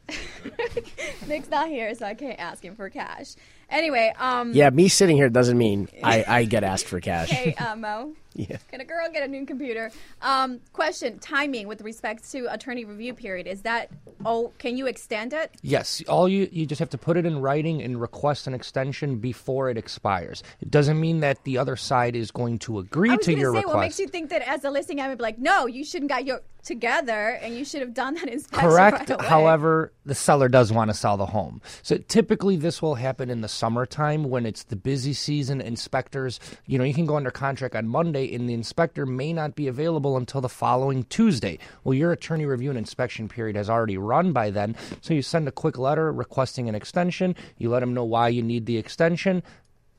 [1.27, 3.35] Nick's not here, so I can't ask him for cash.
[3.71, 7.29] Anyway, um, Yeah, me sitting here doesn't mean I, I get asked for cash.
[7.29, 8.13] hey, uh, Mo.
[8.33, 8.55] Yeah.
[8.69, 9.91] Can a girl get a new computer?
[10.21, 13.89] Um, question: Timing with respect to attorney review period is that?
[14.23, 15.51] Oh, can you extend it?
[15.61, 19.17] Yes, all you you just have to put it in writing and request an extension
[19.17, 20.43] before it expires.
[20.61, 23.41] It doesn't mean that the other side is going to agree I was to going
[23.41, 23.75] your say, request.
[23.75, 26.09] what makes you think that as a listing, I would be like, no, you shouldn't
[26.09, 28.69] got your together, and you should have done that inspection.
[28.69, 29.09] Correct.
[29.09, 29.27] right away.
[29.27, 31.59] However, the seller does want to sell the home.
[31.83, 35.61] So typically this will happen in the summertime when it's the busy season.
[35.61, 39.53] Inspectors, you know, you can go under contract on Monday and the inspector may not
[39.53, 41.59] be available until the following Tuesday.
[41.83, 44.75] Well, your attorney review and inspection period has already run by then.
[45.01, 47.35] So you send a quick letter requesting an extension.
[47.59, 49.43] You let them know why you need the extension.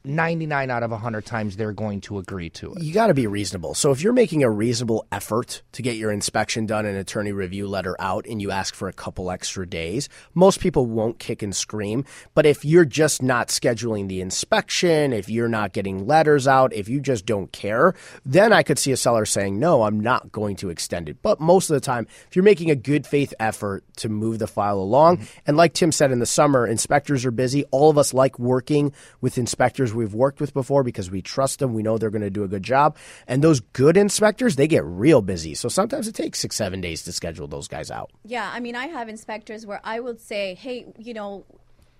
[0.05, 2.83] 99 out of 100 times they're going to agree to it.
[2.83, 3.75] you got to be reasonable.
[3.75, 7.69] So if you're making a reasonable effort to get your inspection done and attorney review
[7.69, 11.55] letter out and you ask for a couple extra days, most people won't kick and
[11.55, 12.05] scream.
[12.35, 16.89] But if you're just not scheduling the inspection, if you're not getting letters out, if
[16.89, 20.57] you just don't care, then I could see a seller saying, "No, I'm not going
[20.57, 23.85] to extend it." But most of the time, if you're making a good faith effort
[23.97, 25.39] to move the file along, mm-hmm.
[25.47, 27.65] and like Tim said in the summer, inspectors are busy.
[27.71, 31.75] All of us like working with inspectors we've worked with before because we trust them.
[31.75, 32.97] We know they're going to do a good job.
[33.27, 35.55] And those good inspectors, they get real busy.
[35.55, 38.11] So sometimes it takes six, seven days to schedule those guys out.
[38.25, 41.45] Yeah, I mean, I have inspectors where I would say, hey, you know,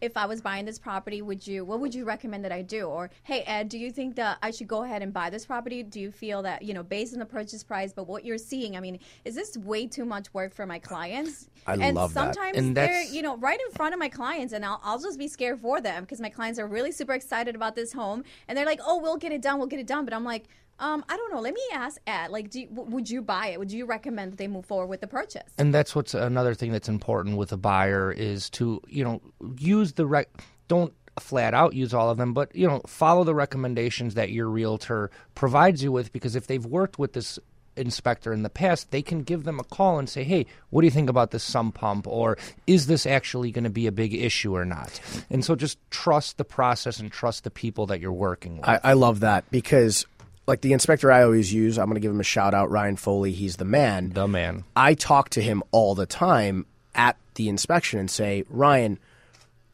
[0.03, 1.65] if I was buying this property, would you?
[1.65, 2.87] What would you recommend that I do?
[2.87, 5.83] Or hey, Ed, do you think that I should go ahead and buy this property?
[5.85, 8.77] Do you feel that you know, based on the purchase price, but what you're seeing,
[8.77, 11.49] I mean, is this way too much work for my clients?
[11.67, 12.35] I and love that.
[12.35, 15.19] sometimes And they're you know right in front of my clients, and I'll I'll just
[15.19, 18.59] be scared for them because my clients are really super excited about this home, and
[18.59, 20.45] they're like, oh, we'll get it done, we'll get it done, but I'm like.
[20.79, 21.41] Um, I don't know.
[21.41, 22.31] Let me ask Ed.
[22.31, 23.59] Like, do you, w- would you buy it?
[23.59, 25.43] Would you recommend that they move forward with the purchase?
[25.59, 29.21] and that's what's another thing that's important with a buyer is to you know
[29.59, 30.29] use the rec
[30.69, 34.49] don't flat out use all of them but you know follow the recommendations that your
[34.49, 37.39] realtor provides you with because if they've worked with this
[37.77, 40.87] inspector in the past they can give them a call and say hey what do
[40.87, 44.13] you think about this sump pump or is this actually going to be a big
[44.15, 48.13] issue or not and so just trust the process and trust the people that you're
[48.13, 50.07] working with I, I love that because,
[50.47, 52.97] like the inspector I always use, I'm going to give him a shout out, Ryan
[52.97, 53.33] Foley.
[53.33, 54.11] He's the man.
[54.11, 58.99] the man I talk to him all the time at the inspection and say, Ryan,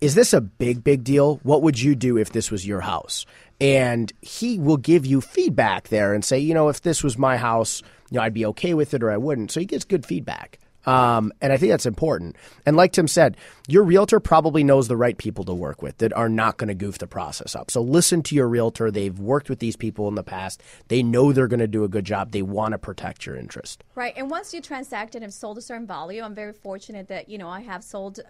[0.00, 1.40] is this a big, big deal?
[1.42, 3.26] What would you do if this was your house?
[3.61, 7.37] And he will give you feedback there and say, you know, if this was my
[7.37, 9.50] house, you know, I'd be okay with it or I wouldn't.
[9.50, 10.61] So he gets good feedback.
[10.88, 12.35] Um, and I think that's important.
[12.64, 16.14] And like Tim said, your realtor probably knows the right people to work with that
[16.14, 17.70] are not going to goof the process up.
[17.70, 18.90] So listen to your realtor.
[18.90, 20.62] They've worked with these people in the past.
[20.88, 22.33] They know they're going to do a good job.
[22.33, 23.85] They want to protect your interest.
[23.94, 24.14] Right.
[24.16, 27.51] And once you transact and sold a certain value, I'm very fortunate that, you know,
[27.51, 28.20] I have sold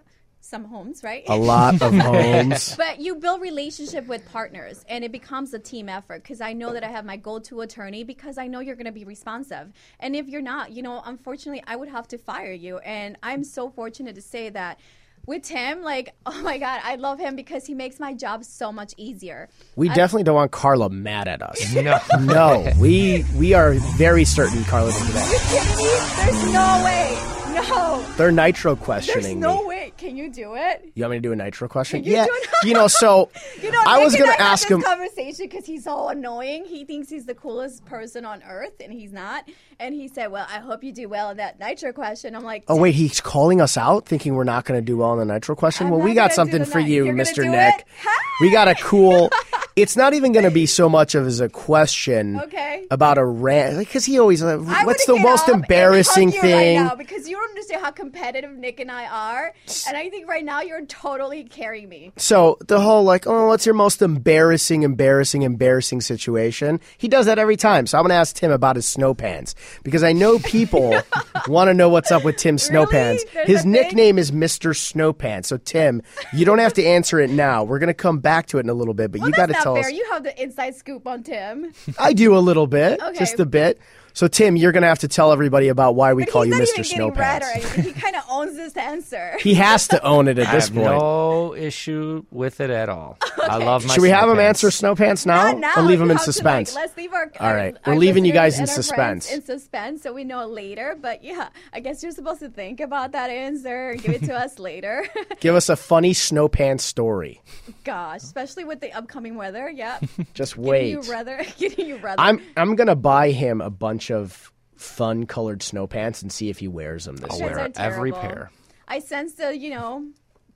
[0.41, 1.23] some homes, right?
[1.27, 2.75] A lot of homes.
[2.75, 6.73] but you build relationship with partners and it becomes a team effort because I know
[6.73, 9.71] that I have my go-to attorney because I know you're going to be responsive.
[9.99, 12.77] And if you're not, you know, unfortunately, I would have to fire you.
[12.79, 14.79] And I'm so fortunate to say that
[15.25, 18.71] with Tim, like, oh my God, I love him because he makes my job so
[18.71, 19.49] much easier.
[19.75, 21.73] We definitely don't want Carla mad at us.
[21.75, 25.29] no no, we we are very certain Carla did that.
[25.49, 26.41] Kidding me?
[26.41, 27.48] There's no way.
[27.69, 28.05] No.
[28.17, 29.67] They're nitro questioning There's no me.
[29.67, 29.93] way.
[29.97, 30.91] Can you do it?
[30.95, 32.01] You want me to do a nitro question?
[32.01, 32.25] Can you yeah.
[32.25, 32.49] do it?
[32.67, 33.29] you know, so
[33.61, 34.81] You know, I was gonna ask this him.
[34.81, 36.65] conversation because he's so annoying.
[36.65, 39.47] He thinks he's the coolest person on earth, and he's not.
[39.79, 42.63] And he said, "Well, I hope you do well in that nitro question." I'm like,
[42.67, 45.33] Oh wait, he's calling us out, thinking we're not going to do well in the
[45.33, 45.87] nitro question.
[45.87, 47.49] I'm well, we got something for you, You're Mr.
[47.49, 47.85] Nick.
[48.03, 48.23] Hi.
[48.41, 49.29] We got a cool.
[49.81, 52.85] it's not even going to be so much of as a question Okay.
[52.91, 54.43] about a rant because he always.
[54.43, 56.77] What's the most embarrassing thing?
[56.79, 59.53] right now because you don't understand how competitive Nick and I are,
[59.87, 62.11] and I think right now you're totally carrying me.
[62.17, 66.79] So the whole like, oh, what's your most embarrassing, embarrassing, embarrassing situation?
[66.97, 67.87] He does that every time.
[67.87, 70.99] So I'm going to ask Tim about his snow pants because I know people
[71.47, 73.23] want to know what's up with Tim's snow pants.
[73.33, 73.71] There's His a thing?
[73.71, 74.75] nickname is Mr.
[74.75, 75.49] Snow Pants.
[75.49, 76.01] So Tim,
[76.33, 77.63] you don't have to answer it now.
[77.63, 79.47] We're going to come back to it in a little bit, but Well, you got
[79.47, 79.85] to tell not us.
[79.85, 79.93] fair.
[79.95, 81.71] You have the inside scoop on Tim.
[81.99, 83.17] I do a little bit, Okay.
[83.19, 83.79] just a bit.
[84.13, 86.53] So Tim, you're going to have to tell everybody about why we But call he's
[86.53, 86.73] you not Mr.
[86.73, 87.47] even Snow getting red Pants.
[87.47, 87.83] or anything.
[87.93, 89.37] He kind of owns this answer.
[89.39, 90.87] He has to own it at I this have point.
[90.89, 93.17] no issue with it at all.
[93.41, 93.93] I love my.
[93.93, 95.73] Should we have snow him answer Snowpants now, Not now.
[95.77, 96.75] or leave him in have to, like, suspense?
[96.75, 97.31] let's leave our.
[97.39, 99.31] All our- our We're leaving you guys in and our friends suspense.
[99.31, 100.97] In suspense, so we know later.
[100.99, 104.35] But yeah, I guess you're supposed to think about that answer and give it to
[104.35, 105.07] us later.
[105.39, 107.41] Give us a funny Snowpants story.
[107.83, 109.69] Gosh, especially with the upcoming weather.
[109.69, 109.99] Yeah.
[110.33, 110.89] Just Getting wait.
[110.91, 111.43] you rather.
[111.57, 112.21] Getting you rather.
[112.21, 116.59] I'm I'm gonna buy him a bunch of fun colored snow pants and see if
[116.59, 117.47] he wears them this I'll year.
[117.47, 118.51] wear Trends every pair.
[118.87, 120.07] I sense the you know,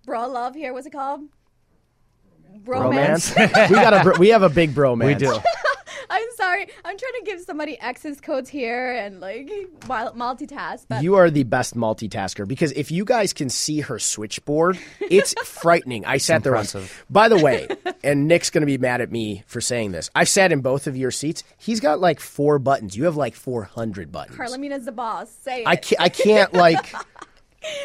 [0.05, 0.71] bro love here.
[0.73, 1.21] What's it called?
[2.63, 3.35] Bromance.
[3.69, 5.05] we got a bro- we have a big bromance.
[5.05, 5.37] We do.
[6.13, 6.67] I'm sorry.
[6.85, 9.49] I'm trying to give somebody access codes here and like
[9.81, 10.85] multitask.
[10.87, 15.33] But You are the best multitasker because if you guys can see her switchboard, it's
[15.43, 16.05] frightening.
[16.05, 16.75] I sat there once.
[16.75, 17.05] impressive.
[17.09, 17.67] By the way,
[18.03, 20.09] and Nick's going to be mad at me for saying this.
[20.13, 21.43] I sat in both of your seats.
[21.57, 22.95] He's got like four buttons.
[22.95, 24.37] You have like 400 buttons.
[24.37, 25.31] Carlamina's the boss.
[25.31, 25.67] Say it.
[25.67, 26.93] I can't, I can't like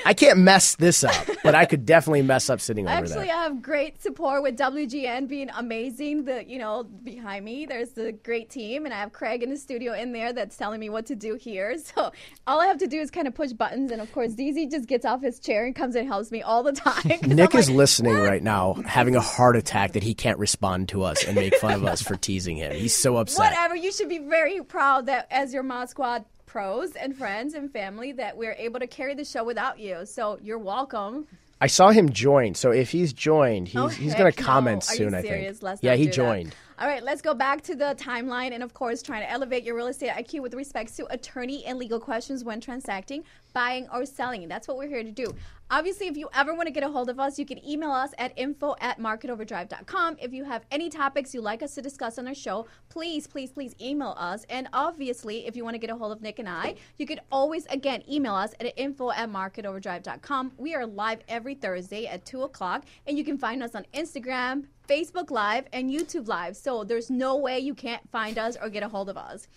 [0.04, 3.18] I can't mess this up, but I could definitely mess up sitting over Actually, there.
[3.18, 6.24] Actually, I have great support with WGN being amazing.
[6.24, 9.56] The you know behind me, there's the great team, and I have Craig in the
[9.56, 11.76] studio in there that's telling me what to do here.
[11.98, 12.12] So
[12.46, 14.86] all I have to do is kind of push buttons, and of course, DZ just
[14.86, 17.18] gets off his chair and comes and helps me all the time.
[17.26, 18.24] Nick I'm is like, listening ah!
[18.24, 21.74] right now, having a heart attack that he can't respond to us and make fun
[21.74, 22.72] of us for teasing him.
[22.72, 23.52] He's so upset.
[23.52, 23.76] Whatever.
[23.76, 28.10] You should be very proud that as your Mod Squad pros and friends and family
[28.12, 30.04] that we're able to carry the show without you.
[30.06, 31.26] So you're welcome.
[31.60, 34.96] I saw him join, so if he's joined, he's Oh, he's going to comment you
[34.96, 35.14] soon.
[35.14, 35.58] I think.
[35.82, 36.14] Yeah, he do that.
[36.14, 36.54] joined.
[36.78, 39.74] All right, let's go back to the timeline and, of course, trying to elevate your
[39.74, 44.46] real estate IQ with respect to attorney and legal questions when transacting, buying, or selling.
[44.46, 45.34] That's what we're here to do.
[45.70, 48.12] Obviously, if you ever want to get a hold of us, you can email us
[48.16, 50.16] at info at marketoverdrive.com.
[50.18, 53.52] If you have any topics you'd like us to discuss on our show, please, please,
[53.52, 54.46] please email us.
[54.48, 57.20] And obviously, if you want to get a hold of Nick and I, you can
[57.30, 60.52] always, again, email us at info at marketoverdrive.com.
[60.56, 64.64] We are live every Thursday at 2 o'clock, and you can find us on Instagram,
[64.88, 66.56] Facebook Live, and YouTube Live.
[66.56, 69.48] So there's no way you can't find us or get a hold of us.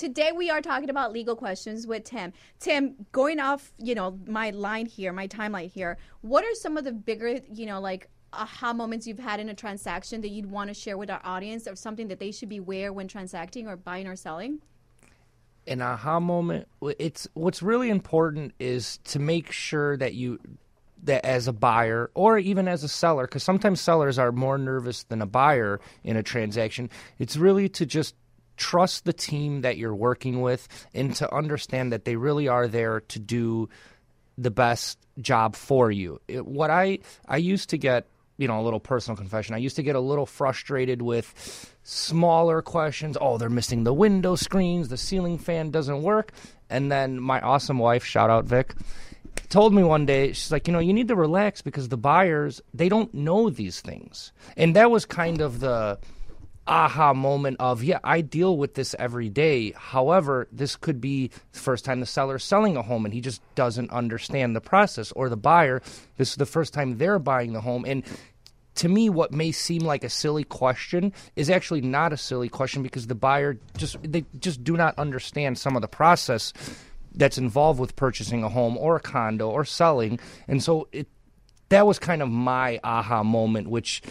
[0.00, 2.32] Today we are talking about legal questions with Tim.
[2.58, 6.84] Tim, going off, you know, my line here, my timeline here, what are some of
[6.84, 10.68] the bigger, you know, like aha moments you've had in a transaction that you'd want
[10.68, 13.76] to share with our audience or something that they should be aware when transacting or
[13.76, 14.60] buying or selling?
[15.66, 16.66] An aha moment.
[16.98, 20.40] It's what's really important is to make sure that you
[21.02, 25.02] that as a buyer or even as a seller because sometimes sellers are more nervous
[25.04, 28.14] than a buyer in a transaction it's really to just
[28.60, 33.00] trust the team that you're working with and to understand that they really are there
[33.00, 33.68] to do
[34.36, 36.20] the best job for you.
[36.28, 38.06] It, what I I used to get,
[38.36, 39.54] you know, a little personal confession.
[39.54, 43.16] I used to get a little frustrated with smaller questions.
[43.18, 46.32] Oh, they're missing the window screens, the ceiling fan doesn't work.
[46.68, 48.74] And then my awesome wife, shout out Vic,
[49.48, 52.60] told me one day she's like you know you need to relax because the buyers
[52.74, 55.98] they don't know these things and that was kind of the
[56.66, 59.72] aha moment of yeah i deal with this every day.
[59.72, 63.20] However this could be the first time the seller is selling a home and he
[63.20, 65.82] just doesn't understand the process or the buyer
[66.16, 67.84] this is the first time they're buying the home.
[67.86, 68.04] And
[68.76, 72.82] to me what may seem like a silly question is actually not a silly question
[72.82, 76.52] because the buyer just they just do not understand some of the process
[77.14, 80.18] that's involved with purchasing a home or a condo or selling.
[80.46, 81.08] And so it
[81.70, 84.02] that was kind of my aha moment which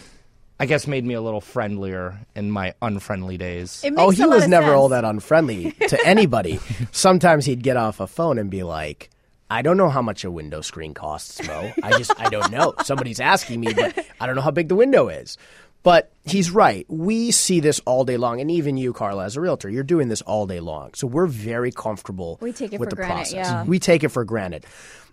[0.60, 3.82] I guess made me a little friendlier in my unfriendly days.
[3.82, 4.76] It oh, makes Oh, a he lot was of never sense.
[4.76, 6.60] all that unfriendly to anybody.
[6.92, 9.08] Sometimes he'd get off a phone and be like,
[9.50, 11.72] I don't know how much a window screen costs, Mo.
[11.82, 12.74] I just, I don't know.
[12.84, 15.38] Somebody's asking me, but I don't know how big the window is.
[15.82, 16.84] But he's right.
[16.90, 18.40] We see this all day long.
[18.42, 20.92] And even you, Carla, as a realtor, you're doing this all day long.
[20.92, 23.34] So we're very comfortable We take it with for the granted, process.
[23.34, 23.64] yeah.
[23.64, 24.66] We take it for granted.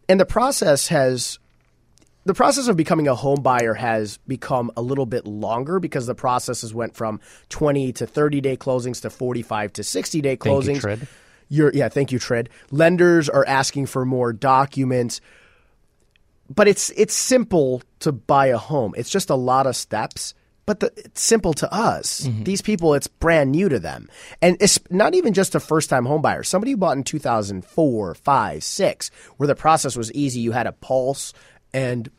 [0.09, 1.39] And the process has
[2.27, 6.13] the process of becoming a home buyer has become a little bit longer because the
[6.13, 10.51] processes went from 20 to 30 day closings to 45 to 60 day Thank you,
[10.51, 10.81] closings.
[10.81, 11.07] TRID.
[11.47, 12.49] You're, yeah, thank you, TRID.
[12.69, 15.21] Lenders are asking for more documents,
[16.53, 18.93] but it's it's simple to buy a home.
[18.97, 20.33] It's just a lot of steps,
[20.65, 22.27] but the, it's simple to us.
[22.27, 22.43] Mm-hmm.
[22.43, 24.09] These people, it's brand new to them,
[24.41, 26.43] and it's not even just a first time home buyer.
[26.43, 30.41] Somebody who bought in 2004, 5, 6, where the process was easy.
[30.41, 31.31] You had a pulse
[31.73, 32.09] and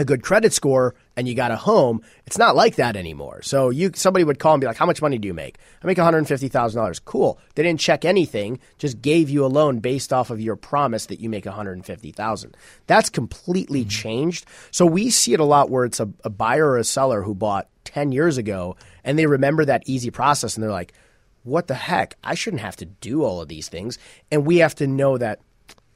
[0.00, 3.42] a good credit score and you got a home, it's not like that anymore.
[3.42, 5.86] So you somebody would call and be like, "How much money do you make?" I
[5.86, 6.98] make one hundred fifty thousand dollars.
[6.98, 7.38] Cool.
[7.54, 11.20] They didn't check anything, just gave you a loan based off of your promise that
[11.20, 12.56] you make one hundred fifty thousand.
[12.86, 13.90] That's completely mm-hmm.
[13.90, 14.46] changed.
[14.70, 17.34] So we see it a lot where it's a, a buyer or a seller who
[17.34, 20.94] bought ten years ago and they remember that easy process and they're like,
[21.42, 22.16] "What the heck?
[22.24, 23.98] I shouldn't have to do all of these things."
[24.32, 25.40] And we have to know that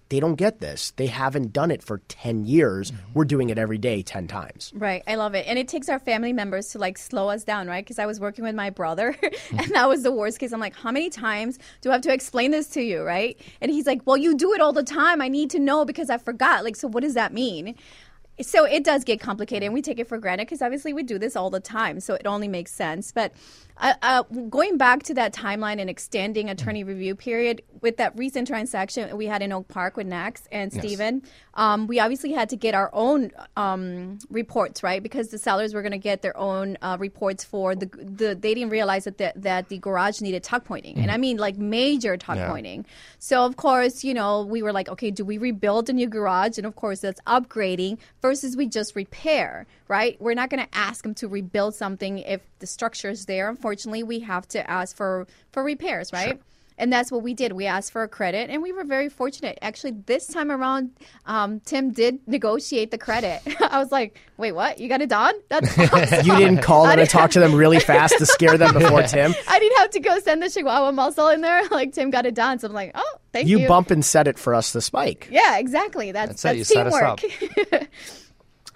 [0.09, 0.93] they don't get this.
[0.93, 2.91] They haven't done it for 10 years.
[2.91, 3.13] Mm-hmm.
[3.15, 4.73] We're doing it every day 10 times.
[4.75, 7.67] Right, I love it, and it takes our family members to like slow us down,
[7.67, 7.85] right?
[7.85, 9.59] Because I was working with my brother, mm-hmm.
[9.59, 10.53] and that was the worst case.
[10.53, 13.39] I'm like, how many times do I have to explain this to you, right?
[13.61, 15.21] And he's like, well, you do it all the time.
[15.21, 16.65] I need to know because I forgot.
[16.65, 17.75] Like, so what does that mean?
[18.43, 21.19] So it does get complicated, and we take it for granted because obviously we do
[21.19, 22.01] this all the time.
[22.01, 23.13] So it only makes sense.
[23.13, 23.33] But
[23.77, 28.47] uh, uh, going back to that timeline and extending attorney review period with that recent
[28.47, 31.23] transaction we had in Oak Park with Nax and Steven,
[31.55, 35.03] um, we obviously had to get our own um, reports, right?
[35.03, 38.35] Because the sellers were going to get their own uh, reports for the the.
[38.35, 41.57] They didn't realize that the, that the garage needed tuck pointing, and I mean like
[41.57, 42.49] major tuck Yeah.
[42.49, 42.87] pointing.
[43.19, 46.59] So of course, you know, we were like, okay, do we rebuild a new garage?
[46.59, 50.17] And of course, that's upgrading versus we just repair, right?
[50.21, 53.55] We're not going to ask them to rebuild something if the structure is there.
[53.65, 56.39] Unfortunately, we have to ask for for repairs, right?
[56.77, 57.53] And that's what we did.
[57.53, 59.59] We asked for a credit, and we were very fortunate.
[59.63, 60.91] Actually, this time around,
[61.25, 63.41] um, Tim did negotiate the credit.
[63.63, 64.81] I was like, "Wait, what?
[64.81, 65.35] You got it done?
[65.49, 68.75] That's awesome." You didn't call them and talk to them really fast to scare them
[68.75, 69.35] before Tim.
[69.49, 71.67] I didn't have to go send the Chihuahua muscle in there.
[71.71, 74.29] Like Tim got it done, so I'm like, "Oh, thank you." You bump and set
[74.29, 75.29] it for us to spike.
[75.31, 76.13] Yeah, exactly.
[76.13, 76.49] That's That's it.
[76.49, 77.21] that's, You set us
[77.71, 77.89] teamwork.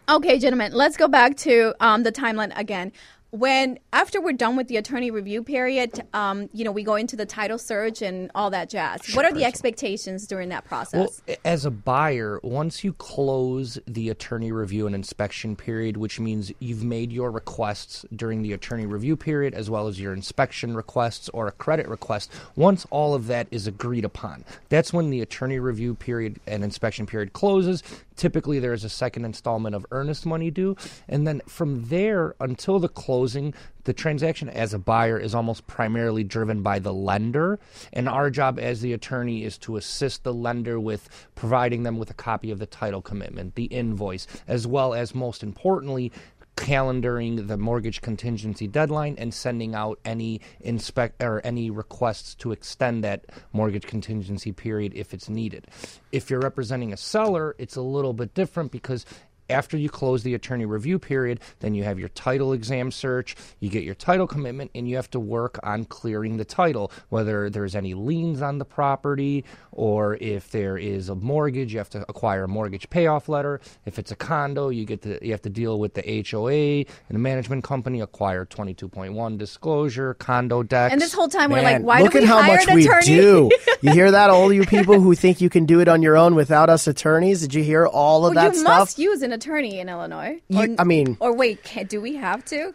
[0.08, 2.90] okay, gentlemen, let's go back to um, the timeline again.
[3.30, 7.14] When after we're done with the attorney review period, um, you know, we go into
[7.14, 9.14] the title search and all that jazz.
[9.14, 11.20] what are the expectations during that process?
[11.26, 16.52] Well, as a buyer, once you close the attorney review and inspection period, which means
[16.58, 21.28] you've made your requests during the attorney review period as well as your inspection requests
[21.30, 25.58] or a credit request, once all of that is agreed upon, that's when the attorney
[25.58, 27.82] review period and inspection period closes.
[28.18, 30.76] Typically, there is a second installment of earnest money due.
[31.08, 33.54] And then from there until the closing,
[33.84, 37.60] the transaction as a buyer is almost primarily driven by the lender.
[37.92, 42.10] And our job as the attorney is to assist the lender with providing them with
[42.10, 46.12] a copy of the title commitment, the invoice, as well as, most importantly,
[46.58, 53.04] calendaring the mortgage contingency deadline and sending out any inspect or any requests to extend
[53.04, 55.66] that mortgage contingency period if it's needed.
[56.12, 59.06] If you're representing a seller, it's a little bit different because
[59.50, 63.68] after you close the attorney review period, then you have your title exam search, you
[63.70, 67.74] get your title commitment, and you have to work on clearing the title, whether there's
[67.74, 72.44] any liens on the property or if there is a mortgage, you have to acquire
[72.44, 73.60] a mortgage payoff letter.
[73.86, 76.86] If it's a condo, you get to you have to deal with the HOA and
[77.10, 80.92] the management company, acquire 22.1 disclosure, condo decks.
[80.92, 82.74] And this whole time we're like, why look do we at how hire much an
[82.74, 83.06] we attorney?
[83.06, 83.50] do.
[83.80, 86.34] You hear that, all you people who think you can do it on your own
[86.34, 87.42] without us attorneys?
[87.42, 88.78] Did you hear all of Well, that you stuff?
[88.80, 90.40] must use an attorney in Illinois.
[90.48, 92.74] You- I mean- or wait, can, do we have to?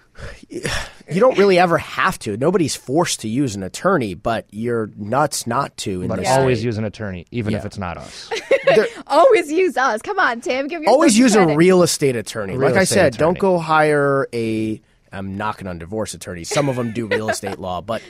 [0.50, 2.38] You don't really ever have to.
[2.38, 6.02] Nobody's forced to use an attorney, but you're nuts not to.
[6.02, 6.66] In but this always state.
[6.66, 8.30] use an attorney, even if it's not us.
[9.08, 10.02] Always use us.
[10.02, 10.68] Come on, Tim.
[10.68, 12.54] Give yourself always some use a real estate attorney.
[12.58, 14.82] Real like I estate said, don't go hire a.
[15.12, 16.50] I'm knocking on divorce attorneys.
[16.50, 18.02] Some of them do real estate law, but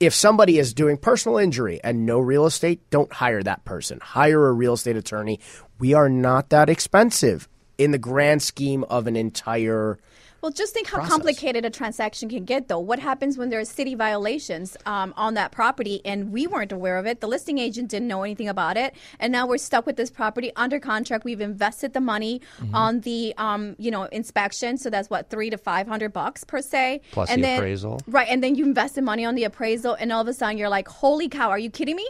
[0.00, 4.00] if somebody is doing personal injury and no real estate, don't hire that person.
[4.00, 5.40] Hire a real estate attorney.
[5.78, 7.48] We are not that expensive
[7.78, 9.98] in the grand scheme of an entire.
[10.40, 11.10] Well, just think how process.
[11.12, 12.78] complicated a transaction can get, though.
[12.78, 16.96] What happens when there are city violations um, on that property and we weren't aware
[16.96, 17.20] of it?
[17.20, 20.52] The listing agent didn't know anything about it, and now we're stuck with this property
[20.54, 21.24] under contract.
[21.24, 22.74] We've invested the money Mm-hmm.
[22.74, 26.60] on the, um, you know, inspection, so that's what three to five hundred bucks per
[26.62, 27.00] se.
[27.10, 28.00] Plus and the then, appraisal.
[28.06, 28.28] right?
[28.30, 30.86] And then you invested money on the appraisal, and all of a sudden you're like,
[30.86, 31.50] "Holy cow!
[31.50, 32.08] Are you kidding me?"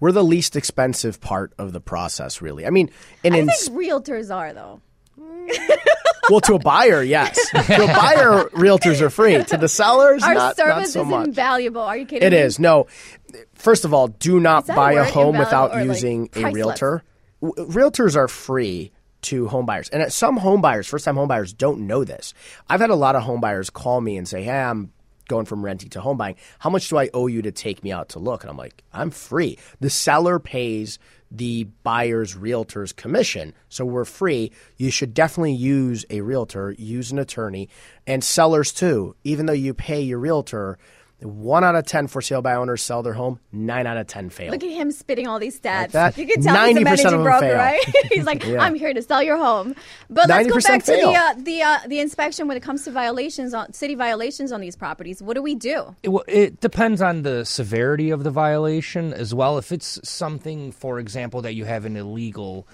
[0.00, 2.66] We're the least expensive part of the process, really.
[2.66, 2.90] I mean,
[3.24, 4.82] an I ins- think realtors are though.
[6.30, 7.36] well, to a buyer, yes.
[7.50, 9.42] to a buyer, realtors are free.
[9.42, 11.26] To the sellers, Our not, service not so is much.
[11.28, 11.80] invaluable.
[11.82, 12.38] Are you kidding It me?
[12.38, 12.58] is.
[12.58, 12.86] No.
[13.54, 17.02] First of all, do not buy a, home without or, like, using a realtor.
[17.42, 18.92] Realtors are free
[19.22, 19.88] to home buyers.
[19.90, 22.34] And uh, some home buyers, first time home buyers, don't know this.
[22.68, 24.92] I've had a lot of home buyers call me and say, Hey, I'm
[25.28, 26.36] going from renting to home buying.
[26.58, 28.42] How much do I owe you to take me out to look?
[28.42, 29.58] And I'm like, I'm free.
[29.78, 30.98] The seller pays
[31.30, 33.54] the buyer's realtor's commission.
[33.68, 34.50] So we're free.
[34.76, 37.68] You should definitely use a realtor, use an attorney,
[38.06, 39.14] and sellers too.
[39.22, 40.78] Even though you pay your realtor,
[41.22, 44.30] one out of 10 for sale by owners sell their home, nine out of 10
[44.30, 44.50] fail.
[44.50, 45.92] Look at him spitting all these stats.
[45.92, 46.16] that.
[46.16, 47.56] You can tell he's a 90% of managing broker, fail.
[47.56, 47.80] right?
[48.12, 49.74] he's like, I'm here to sell your home.
[50.08, 52.84] But let's go 90% back to the uh, the uh, the inspection when it comes
[52.84, 55.22] to violations on city violations on these properties.
[55.22, 55.94] What do we do?
[56.02, 59.58] It, well, it depends on the severity of the violation as well.
[59.58, 62.66] If it's something, for example, that you have an illegal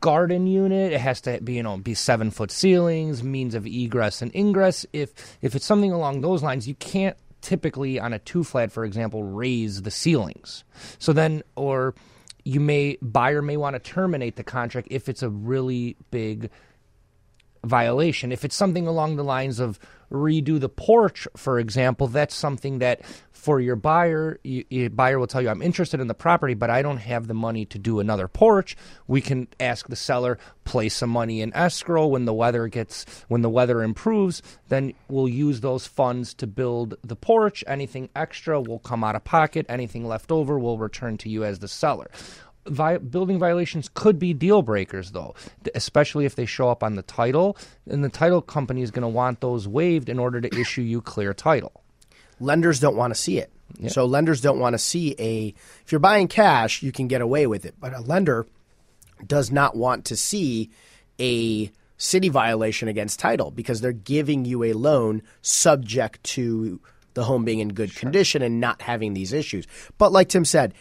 [0.00, 4.22] garden unit, it has to be you know be seven foot ceilings, means of egress
[4.22, 4.86] and ingress.
[4.92, 5.12] If
[5.42, 9.22] if it's something along those lines, you can't typically on a two flat, for example,
[9.22, 10.64] raise the ceilings.
[10.98, 11.94] So then, or
[12.44, 16.50] you may buyer may want to terminate the contract if it's a really big
[17.64, 18.32] violation.
[18.32, 19.78] If it's something along the lines of
[20.10, 23.02] redo the porch, for example, that's something that
[23.32, 26.68] for your buyer, you, your buyer will tell you, I'm interested in the property, but
[26.68, 28.76] I don't have the money to do another porch.
[29.06, 33.40] We can ask the seller, place some money in escrow when the weather gets, when
[33.40, 37.64] the weather improves, then we'll use those funds to build the porch.
[37.66, 39.64] Anything extra will come out of pocket.
[39.68, 42.10] Anything left over will return to you as the seller
[42.66, 45.34] vi- building violations could be deal breakers, though,
[45.74, 47.56] especially if they show up on the title.
[47.88, 51.00] And the title company is going to want those waived in order to issue you
[51.00, 51.82] clear title.
[52.40, 53.50] lenders don't want to see it.
[53.88, 55.54] So lenders don't want to see a
[55.84, 58.46] if you're buying cash, you can get away with it, but a lender
[59.24, 60.70] does not want to see
[61.20, 66.80] a city violation against title because they're giving you a loan subject to
[67.14, 69.66] the home being in good condition and not having these issues.
[69.98, 70.74] But like Tim said,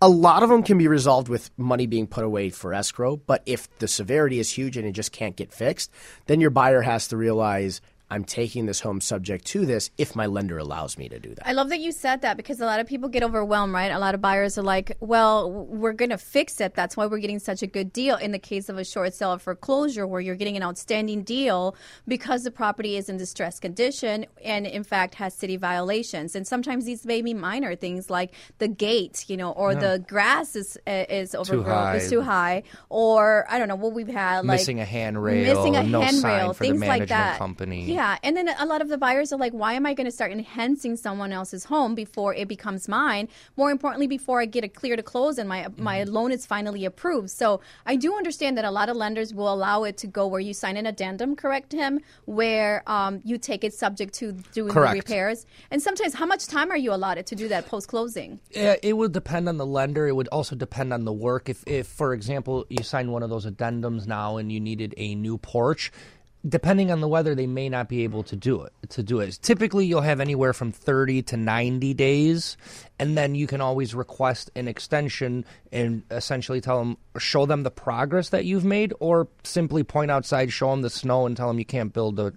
[0.00, 3.42] a lot of them can be resolved with money being put away for escrow, but
[3.46, 5.90] if the severity is huge and it just can't get fixed,
[6.26, 7.80] then your buyer has to realize
[8.10, 11.46] I'm taking this home subject to this if my lender allows me to do that.
[11.46, 13.90] I love that you said that because a lot of people get overwhelmed, right?
[13.90, 16.74] A lot of buyers are like, well, we're going to fix it.
[16.74, 18.16] That's why we're getting such a good deal.
[18.16, 21.74] In the case of a short sale or foreclosure, where you're getting an outstanding deal
[22.06, 26.36] because the property is in distressed condition and, in fact, has city violations.
[26.36, 30.54] And sometimes these may be minor things like the gate, you know, or the grass
[30.54, 32.08] is uh, is overgrown, is high.
[32.08, 35.82] too high, or I don't know what we've had, like Missing a handrail, missing a
[35.82, 37.38] no handrail, sign for the things like management that.
[37.38, 37.84] company.
[37.84, 40.04] You Yeah, and then a lot of the buyers are like, "Why am I going
[40.04, 43.28] to start enhancing someone else's home before it becomes mine?
[43.56, 46.12] More importantly, before I get a clear to close and my my Mm-hmm.
[46.12, 49.84] loan is finally approved." So I do understand that a lot of lenders will allow
[49.84, 53.72] it to go where you sign an addendum, correct him, where um, you take it
[53.72, 54.92] subject to doing Correct.
[54.92, 55.46] the repairs.
[55.70, 58.40] And sometimes, how much time are you allotted to do that post closing?
[58.50, 60.06] Yeah, it would depend on the lender.
[60.06, 61.48] It would also depend on the work.
[61.48, 65.14] If, if, for example, you signed one of those addendums now and you needed a
[65.14, 65.90] new porch,
[66.48, 68.72] depending on the weather, they may not be able to do it.
[68.90, 72.56] To do it, typically you'll have anywhere from thirty to ninety days,
[72.98, 77.70] and then you can always request an extension and essentially tell them, show them the
[77.70, 81.58] progress that you've made, or simply point outside, show them the snow, and tell them
[81.58, 82.30] you can't build pa-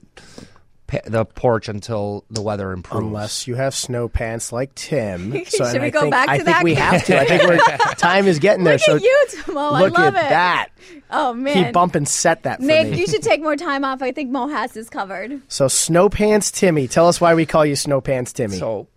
[1.06, 3.06] the porch until the weather improves.
[3.06, 5.32] Unless you have snow pants like Tim.
[5.50, 7.20] So, Should we I go think, back to I think we have to.
[7.20, 7.58] I think we're,
[7.98, 8.74] time is getting there.
[8.76, 9.70] Look so at you, Mo.
[9.72, 10.30] I look love at it.
[10.30, 10.70] that.
[11.12, 13.00] Oh man, He bump and set that for Nick, me.
[13.00, 14.02] you should take more time off.
[14.02, 15.42] I think Mo has is covered.
[15.48, 18.58] So Snow Pants Timmy, tell us why we call you Snow Pants Timmy.
[18.58, 18.88] So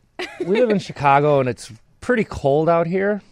[0.41, 3.23] we live in Chicago and it's pretty cold out here.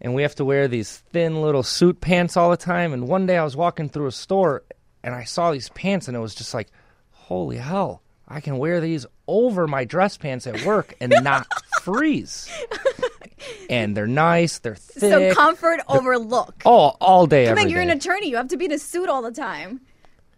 [0.00, 2.92] And we have to wear these thin little suit pants all the time.
[2.92, 4.62] And one day I was walking through a store
[5.02, 6.68] and I saw these pants and it was just like,
[7.26, 11.46] holy hell, I can wear these over my dress pants at work and not
[11.82, 12.48] freeze.
[13.68, 15.10] And they're nice, they're thick.
[15.10, 16.62] So comfort over look.
[16.64, 17.90] oh, all day, I mean, you're day.
[17.90, 18.28] an attorney.
[18.30, 19.80] You have to be in a suit all the time.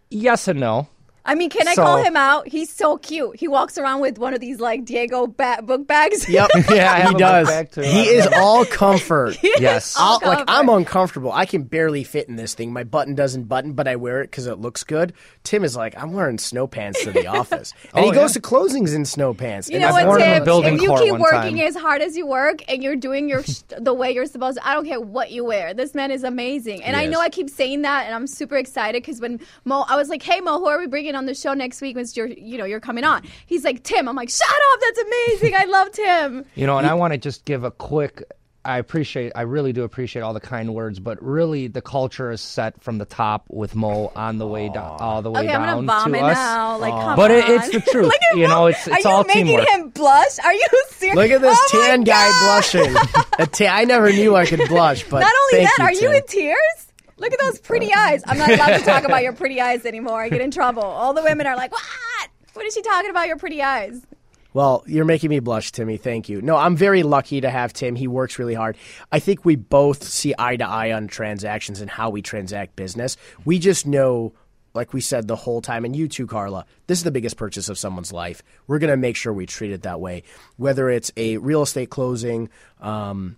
[0.09, 0.87] yes and no.
[1.25, 2.47] I mean, can I So- call him out?
[2.47, 3.35] He's so cute.
[3.39, 6.27] He walks around with one of these like Diego ba- book bags.
[6.29, 6.49] Yep.
[6.69, 7.69] Yeah, he does.
[7.69, 7.81] too.
[7.81, 9.37] He is all comfort.
[9.43, 9.95] Yes.
[9.97, 10.45] I'll, like comfort.
[10.47, 11.31] I'm uncomfortable.
[11.31, 12.71] I can barely fit in this thing.
[12.73, 15.13] My button doesn't button, but I wear it because it looks good.
[15.43, 18.41] Tim is like, I'm wearing snow pants to the office, and he Oh, goes yeah.
[18.41, 19.69] to closings in snow pants.
[19.69, 20.43] You And know I've what, worn Tim?
[20.43, 21.67] building If you keep working time.
[21.67, 24.67] as hard as you work and you're doing your sh- the way you're supposed to,
[24.67, 25.73] I don't care what you wear.
[25.73, 27.19] This man is amazing, and He I know.
[27.19, 30.39] I keep saying that, and I'm super excited because when Mo, I was like, "Hey
[30.39, 32.79] Mo, who are we bringing on the show next week?" When you're, you know, you're
[32.79, 33.23] coming on.
[33.45, 34.79] He's like, "Tim." I'm like, "Shut up!
[34.81, 35.55] That's amazing.
[35.55, 38.23] I love Tim." You know, and I want to just give a quick.
[38.65, 42.41] I appreciate, I really do appreciate all the kind words, but really the culture is
[42.41, 45.61] set from the top with Mo on the way down, all the way Okay, I'm
[45.61, 46.35] down gonna bomb to it us.
[46.35, 46.77] now.
[46.77, 47.37] Like, come But on.
[47.37, 48.05] it- it's the truth.
[48.07, 48.53] Look at You Mo.
[48.53, 50.39] know, it's- it's Are you making him blush?
[50.43, 51.15] Are you serious?
[51.15, 52.95] Look at this Oh tan guy blushing.
[53.39, 56.11] A ta- I never knew I could blush, but Not only thank that, are you
[56.11, 56.88] in tears?
[57.19, 58.23] Look at those pretty eyes.
[58.25, 60.21] I'm not allowed to talk about your pretty eyes anymore.
[60.21, 60.83] I get in trouble.
[60.83, 62.29] All the women are like, "What?
[62.53, 63.27] What is she talking about?
[63.27, 64.05] Your pretty eyes?"
[64.51, 65.97] Well, you're making me blush, Timmy.
[65.97, 66.41] Thank you.
[66.41, 67.95] No, I'm very lucky to have Tim.
[67.95, 68.77] He works really hard.
[69.11, 73.15] I think we both see eye to eye on transactions and how we transact business.
[73.45, 74.33] We just know,
[74.73, 77.69] like we said the whole time, and you too, Carla, this is the biggest purchase
[77.69, 78.41] of someone's life.
[78.65, 80.23] We're going to make sure we treat it that way.
[80.57, 82.49] Whether it's a real estate closing,
[82.81, 83.37] um,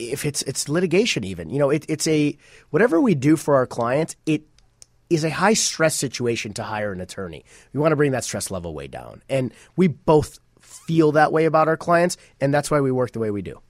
[0.00, 2.36] if it's it's litigation, even you know, it, it's a
[2.70, 4.42] whatever we do for our clients, it
[5.10, 7.44] is a high stress situation to hire an attorney.
[7.72, 9.22] We want to bring that stress level way down.
[9.28, 13.18] And we both feel that way about our clients, and that's why we work the
[13.18, 13.60] way we do.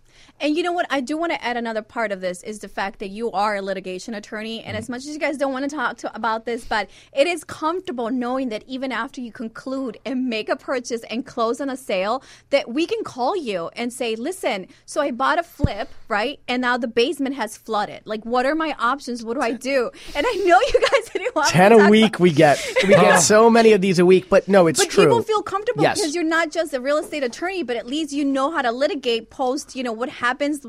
[0.40, 0.86] And you know what?
[0.88, 3.56] I do want to add another part of this is the fact that you are
[3.56, 4.62] a litigation attorney.
[4.62, 4.92] And as mm-hmm.
[4.92, 8.10] much as you guys don't want to talk to, about this, but it is comfortable
[8.10, 12.22] knowing that even after you conclude and make a purchase and close on a sale,
[12.50, 16.40] that we can call you and say, listen, so I bought a flip, right?
[16.48, 18.02] And now the basement has flooded.
[18.06, 19.24] Like, what are my options?
[19.24, 19.90] What do I do?
[20.14, 22.32] And I know you guys didn't want me to Ten talk a about- week we
[22.32, 22.58] get.
[22.82, 23.20] We get uh-huh.
[23.20, 25.04] so many of these a week, but no, it's But true.
[25.04, 25.98] people feel comfortable Yes.
[26.00, 28.72] because you're not just a real estate attorney, but at least you know how to
[28.72, 30.64] litigate post, you know, what happens.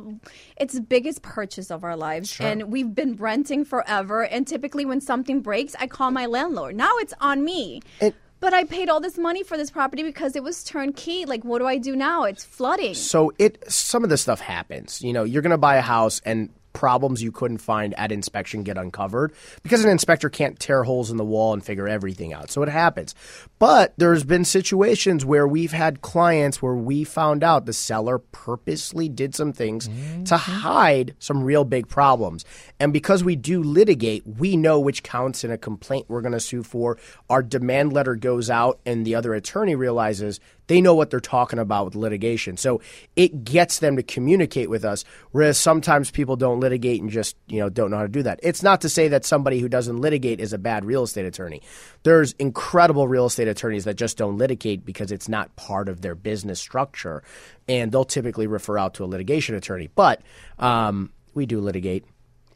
[0.57, 2.39] It's the biggest purchase of our lives.
[2.39, 4.23] And we've been renting forever.
[4.23, 6.75] And typically when something breaks, I call my landlord.
[6.75, 7.81] Now it's on me.
[7.99, 11.25] And- but I paid all this money for this property because it was turnkey.
[11.25, 12.23] Like, what do I do now?
[12.23, 12.95] It's flooding.
[12.95, 14.99] So it some of this stuff happens.
[15.03, 18.63] You know, you're going to buy a house and problems you couldn't find at inspection
[18.63, 22.51] get uncovered because an inspector can't tear holes in the wall and figure everything out.
[22.51, 23.15] So it happens.
[23.59, 29.09] But there's been situations where we've had clients where we found out the seller purposely
[29.09, 30.35] did some things to mm-hmm.
[30.35, 32.45] hide some real big problems.
[32.79, 36.39] And because we do litigate, we know which counts in a complaint we're going to
[36.39, 36.97] sue for.
[37.29, 41.59] Our demand letter goes out and the other attorney realizes they know what they're talking
[41.59, 42.57] about with litigation.
[42.57, 42.81] So
[43.15, 45.03] it gets them to communicate with us.
[45.31, 48.39] Whereas sometimes people don't litigate and just, you know, don't know how to do that.
[48.43, 51.61] It's not to say that somebody who doesn't litigate is a bad real estate attorney.
[52.03, 56.15] There's incredible real estate attorneys that just don't litigate because it's not part of their
[56.15, 57.23] business structure.
[57.67, 59.89] And they'll typically refer out to a litigation attorney.
[59.93, 60.21] But
[60.59, 62.05] um, we do litigate.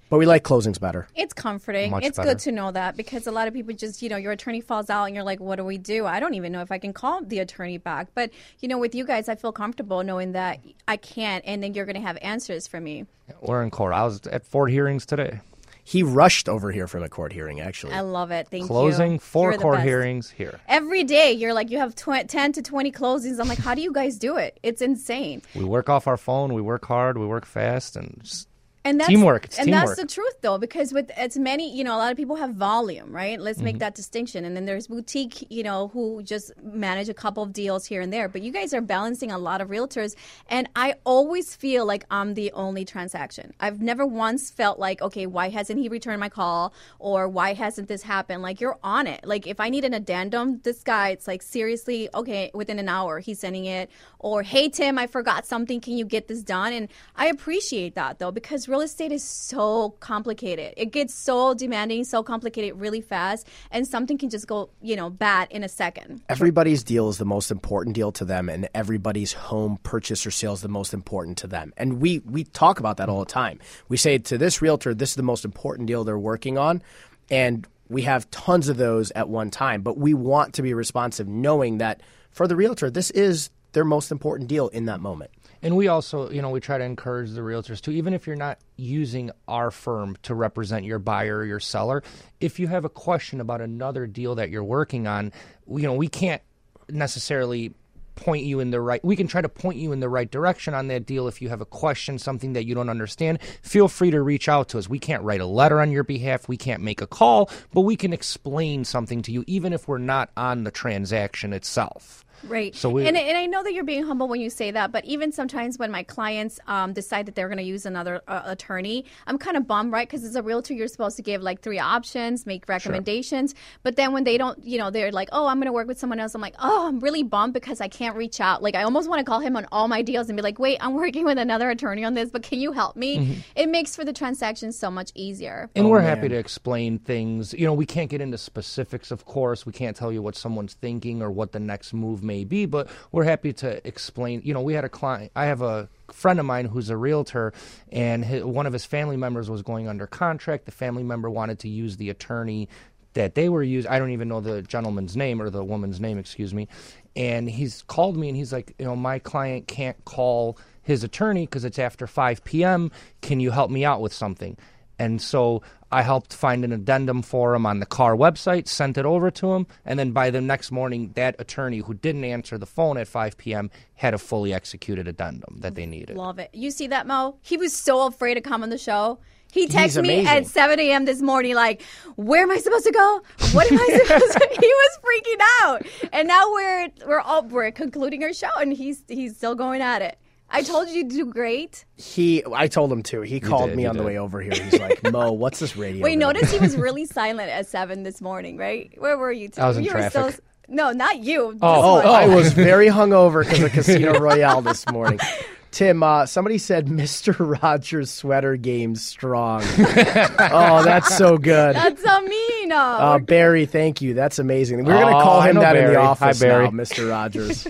[0.10, 1.08] But we like closings better.
[1.16, 1.91] It's comforting.
[1.91, 2.30] Much it's better.
[2.30, 4.89] good to know that because a lot of people just, you know, your attorney falls
[4.89, 6.06] out and you're like, what do we do?
[6.06, 8.10] I don't even know if I can call the attorney back.
[8.14, 11.74] But, you know, with you guys, I feel comfortable knowing that I can't and then
[11.74, 13.06] you're going to have answers for me.
[13.41, 13.93] We're in court.
[13.93, 15.39] I was at four hearings today.
[15.88, 17.93] He rushed over here from a court hearing, actually.
[17.93, 18.47] I love it.
[18.49, 18.68] Thank you.
[18.68, 19.88] Closing, four court best.
[19.88, 20.60] hearings here.
[20.68, 23.39] Every day, you're like, you have tw- 10 to 20 closings.
[23.39, 24.60] I'm like, how do you guys do it?
[24.64, 25.43] It's insane.
[25.53, 28.47] We work off our phone, we work hard, we work fast, and just
[28.86, 29.46] And that's Teamwork.
[29.46, 29.88] It's and teamwork.
[29.88, 32.54] that's the truth, though, because with as many, you know, a lot of people have
[32.56, 33.40] volume, right?
[33.40, 33.66] Let's Mm-hmm.
[33.66, 34.46] make that distinction.
[34.46, 38.14] And then there's boutique, you know, who just manage a couple of deals here and
[38.14, 38.30] there.
[38.30, 40.16] But you guys are balancing a lot of realtors,
[40.50, 43.54] and I always feel like I'm the only transaction.
[43.60, 47.88] I've never once felt like, okay, why hasn't he returned my call, or why hasn't
[47.88, 48.44] this happened?
[48.44, 49.26] Like you're on it.
[49.26, 53.20] Like if I need an addendum, this guy, it's like seriously, okay, within an hour
[53.20, 55.82] he's sending it, or hey Tim, I forgot something.
[55.82, 56.72] Can you get this done?
[56.74, 60.74] And I appreciate that though because real estate is so complicated.
[60.76, 65.10] It gets so demanding, so complicated really fast, and something can just go, you know,
[65.10, 66.22] bad in a second.
[66.28, 70.52] Everybody's deal is the most important deal to them, and everybody's home purchase or sale
[70.52, 71.74] is the most important to them.
[71.78, 73.60] And we we talk about that all the time.
[73.88, 76.84] We say to this realtor, this is the most important deal they're working on,
[77.30, 79.84] and we have tons of those at one time.
[79.84, 82.02] But we want to be responsive, knowing that
[82.32, 85.32] for the realtor, this is their most important deal in that moment.
[85.66, 88.36] And we also, you know, we try to encourage the realtors to, even if you're
[88.36, 92.03] not using our firm to represent your buyer or your seller,
[92.39, 95.34] if you have a question about another deal that you're working on,
[95.68, 96.43] you know, we can't
[96.88, 97.74] necessarily
[98.13, 100.74] point you in the right we can try to point you in the right direction
[100.74, 101.28] on that deal.
[101.28, 104.70] If you have a question something that you don't understand feel free to reach out
[104.70, 104.88] to us.
[104.88, 106.47] We can't write a letter on your behalf.
[106.47, 109.97] We can't make a call but we can explain something to you even if we're
[109.97, 112.76] not on the transaction itself Right.
[112.76, 115.06] So we- and, and I know that you're being humble when you say that, but
[115.06, 119.06] even sometimes when my clients um, decide that they're going to use another uh, attorney,
[119.28, 120.08] I'm kind of bummed, right?
[120.08, 123.52] Because as a realtor, you're supposed to give like three options, make recommendations.
[123.52, 123.60] sure.
[123.84, 126.00] But then when they don't, you know, they're like, oh, I'm going to work with
[126.00, 126.36] someone else.
[126.36, 128.62] I'm like, oh, I'm really bummed because I can't reach out.
[128.62, 130.78] Like, I almost want to call him on all my deals and be like, wait,
[130.82, 133.18] I'm working with another attorney on this, but can you help me?
[133.18, 133.34] Mm-hmm.
[133.56, 135.70] It makes for the transaction so much easier.
[135.76, 136.16] And we're man.
[136.16, 137.54] happy to explain things.
[137.54, 139.66] You know, we can't get into specifics, of course.
[139.66, 142.90] We can't tell you what someone's thinking or what the next move may be, but
[143.12, 144.42] we're happy to explain.
[144.44, 147.54] You know, we had a client, I have a friend of mine who's a realtor,
[147.92, 150.66] and his, one of his family members was going under contract.
[150.66, 152.70] The family member wanted to use the attorney
[153.14, 153.90] that they were using.
[153.90, 156.68] I don't even know the gentleman's name or the woman's name, excuse me.
[157.16, 161.46] And he's called me and he's like, you know, my client can't call his attorney
[161.46, 162.92] because it's after 5 p.m.
[163.22, 164.58] Can you help me out with something?
[165.00, 165.62] And so
[165.96, 169.54] I helped find an addendum for him on the car website, sent it over to
[169.54, 173.08] him, and then by the next morning, that attorney who didn't answer the phone at
[173.08, 173.72] 5 p.m.
[173.93, 176.18] had a fully executed addendum that they needed.
[176.18, 176.50] Love it.
[176.52, 177.38] You see that, Mo?
[177.41, 179.20] He was so afraid to come on the show.
[179.54, 181.06] He texted me at 7 a.m.
[181.06, 181.82] this morning, like,
[182.18, 183.22] where am I supposed to go?
[183.54, 185.88] What am I supposed to He was freaking out.
[186.12, 190.02] And now we're we're all we're concluding our show and he's he's still going at
[190.02, 190.20] it.
[190.56, 191.86] I told you to do great.
[191.97, 193.22] He, I told him to.
[193.22, 194.53] He called did, me you on the way over here.
[194.53, 198.03] He's like, "Mo, what's this radio?" Wait, thing?" notice he was really silent at seven
[198.03, 198.91] this morning, right?
[198.97, 199.49] Where were you?
[199.49, 199.62] Two?
[199.62, 200.22] I was in you traffic.
[200.24, 201.58] Were still, no, not you.
[201.62, 202.16] Oh, This one.
[202.16, 205.20] I was very hungover because of Casino Royale this morning.
[205.72, 207.36] Tim, uh, somebody said Mr.
[207.62, 209.62] Rogers sweater game strong.
[209.78, 211.76] oh, that's so good.
[211.76, 212.72] That's so mean.
[212.72, 214.14] Oh, Uh, Barry, thank you.
[214.14, 214.78] That's amazing.
[214.86, 215.95] We're going to Oh, call him know that in Barry.
[215.95, 216.64] the Hi, office Barry.
[216.64, 217.10] now, Mr.
[217.10, 217.68] Rogers.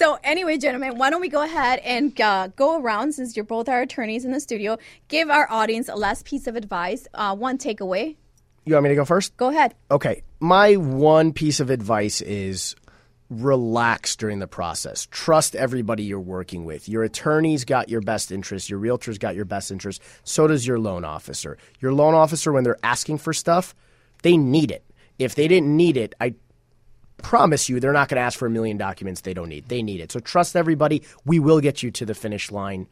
[0.00, 3.68] So, anyway, gentlemen, why don't we go ahead and uh, go around since you're both
[3.68, 4.78] our attorneys in the studio?
[5.08, 8.16] Give our audience a last piece of advice, uh, one takeaway.
[8.64, 9.36] you want me to go first?
[9.36, 9.74] Go ahead.
[9.90, 10.22] Okay.
[10.40, 12.76] My one piece of advice is
[13.28, 15.06] relax during the process.
[15.10, 16.88] Trust everybody you're working with.
[16.88, 18.70] Your attorney's got your best interest.
[18.70, 20.00] Your realtor's got your best interest.
[20.24, 21.58] So does your loan officer.
[21.78, 23.74] Your loan officer, when they're asking for stuff,
[24.22, 24.82] they need it.
[25.18, 26.36] If they didn't need it, I
[27.22, 29.68] promise you they're not going to ask for a million documents they don't need.
[29.68, 30.12] They need it.
[30.12, 31.02] So trust everybody.
[31.24, 32.86] We will get you to the finish line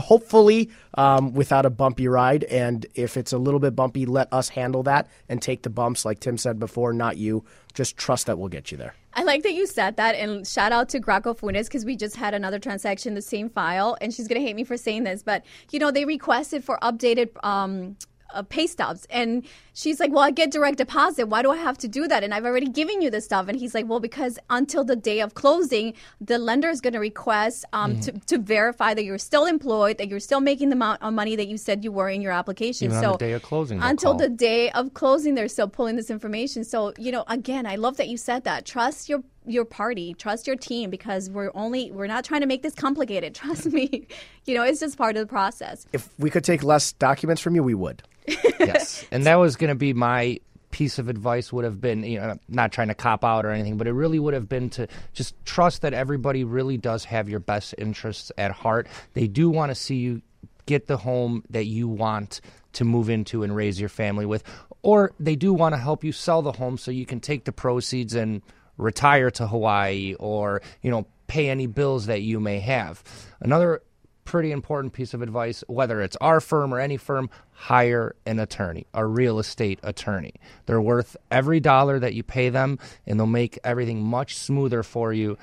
[0.00, 2.44] hopefully um, without a bumpy ride.
[2.44, 6.04] And if it's a little bit bumpy, let us handle that and take the bumps,
[6.04, 7.44] like Tim said before, not you.
[7.74, 8.94] Just trust that we'll get you there.
[9.14, 12.16] I like that you said that, and shout out to Graco Funes because we just
[12.16, 15.44] had another transaction, the same file, and she's gonna hate me for saying this, but
[15.70, 17.96] you know they requested for updated um,
[18.32, 19.44] uh, pay stubs, and
[19.74, 21.26] she's like, "Well, I get direct deposit.
[21.26, 22.24] Why do I have to do that?
[22.24, 25.20] And I've already given you the stuff." And he's like, "Well, because until the day
[25.20, 29.98] of closing, the lender is gonna request um, to, to verify that you're still employed,
[29.98, 32.32] that you're still making the amount of money that you said you were in your
[32.32, 32.86] application.
[32.86, 34.18] Even so the day of closing, until call.
[34.18, 37.96] the day of closing they're still pulling this information so you know again i love
[37.96, 42.06] that you said that trust your your party trust your team because we're only we're
[42.06, 44.06] not trying to make this complicated trust me
[44.46, 47.54] you know it's just part of the process If we could take less documents from
[47.54, 48.02] you, we would.
[48.26, 49.04] yes.
[49.10, 50.40] And that was going to be my
[50.70, 53.76] piece of advice would have been, you know, not trying to cop out or anything,
[53.76, 57.40] but it really would have been to just trust that everybody really does have your
[57.40, 58.88] best interests at heart.
[59.12, 60.22] They do want to see you
[60.66, 62.40] get the home that you want
[62.72, 64.42] to move into and raise your family with,
[64.82, 67.52] or they do want to help you sell the home so you can take the
[67.52, 68.42] proceeds and
[68.76, 73.02] retire to Hawaii or, you know, pay any bills that you may have.
[73.40, 73.82] Another
[74.24, 78.86] pretty important piece of advice whether it's our firm or any firm hire an attorney
[78.94, 80.32] a real estate attorney.
[80.66, 85.12] They're worth every dollar that you pay them and they'll make everything much smoother for
[85.12, 85.36] you.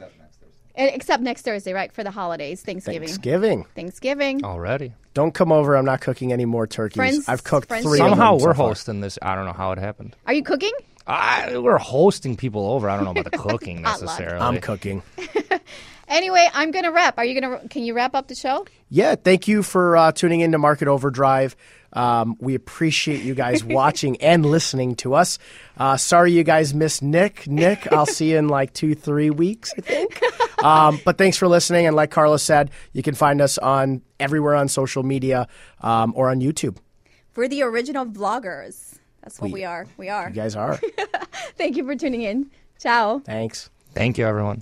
[0.75, 1.91] And, except next Thursday, right?
[1.91, 3.01] For the holidays, Thanksgiving.
[3.07, 3.65] Thanksgiving.
[3.75, 4.43] Thanksgiving.
[4.43, 5.77] already Don't come over.
[5.77, 6.95] I'm not cooking any more turkeys.
[6.95, 7.99] Friends- I've cooked friends three.
[7.99, 8.03] do.
[8.05, 8.69] of them somehow we're far.
[8.69, 10.71] hosting this i don't know how it happened Are you cooking?
[11.05, 15.03] I, we're hosting people over i don't know about the cooking necessarily I'm cooking.
[16.07, 17.17] Anyway, I'm going to wrap.
[17.17, 18.65] Are you going to, can you wrap up the show?
[18.89, 21.55] Yeah, thank you for uh, tuning in to Market Overdrive.
[21.93, 25.39] Um, we appreciate you guys watching and listening to us.
[25.77, 27.47] Uh, sorry you guys missed Nick.
[27.47, 30.21] Nick, I'll see you in like two, three weeks, I think.
[30.63, 31.87] Um, but thanks for listening.
[31.87, 35.49] And like Carlos said, you can find us on everywhere on social media
[35.81, 36.77] um, or on YouTube.
[37.35, 38.97] We're the original vloggers.
[39.21, 39.85] That's what we are.
[39.97, 40.29] We are.
[40.29, 40.79] You guys are.
[41.57, 42.49] Thank you for tuning in.
[42.79, 43.19] Ciao.
[43.19, 43.69] Thanks.
[43.93, 44.59] thank you everyone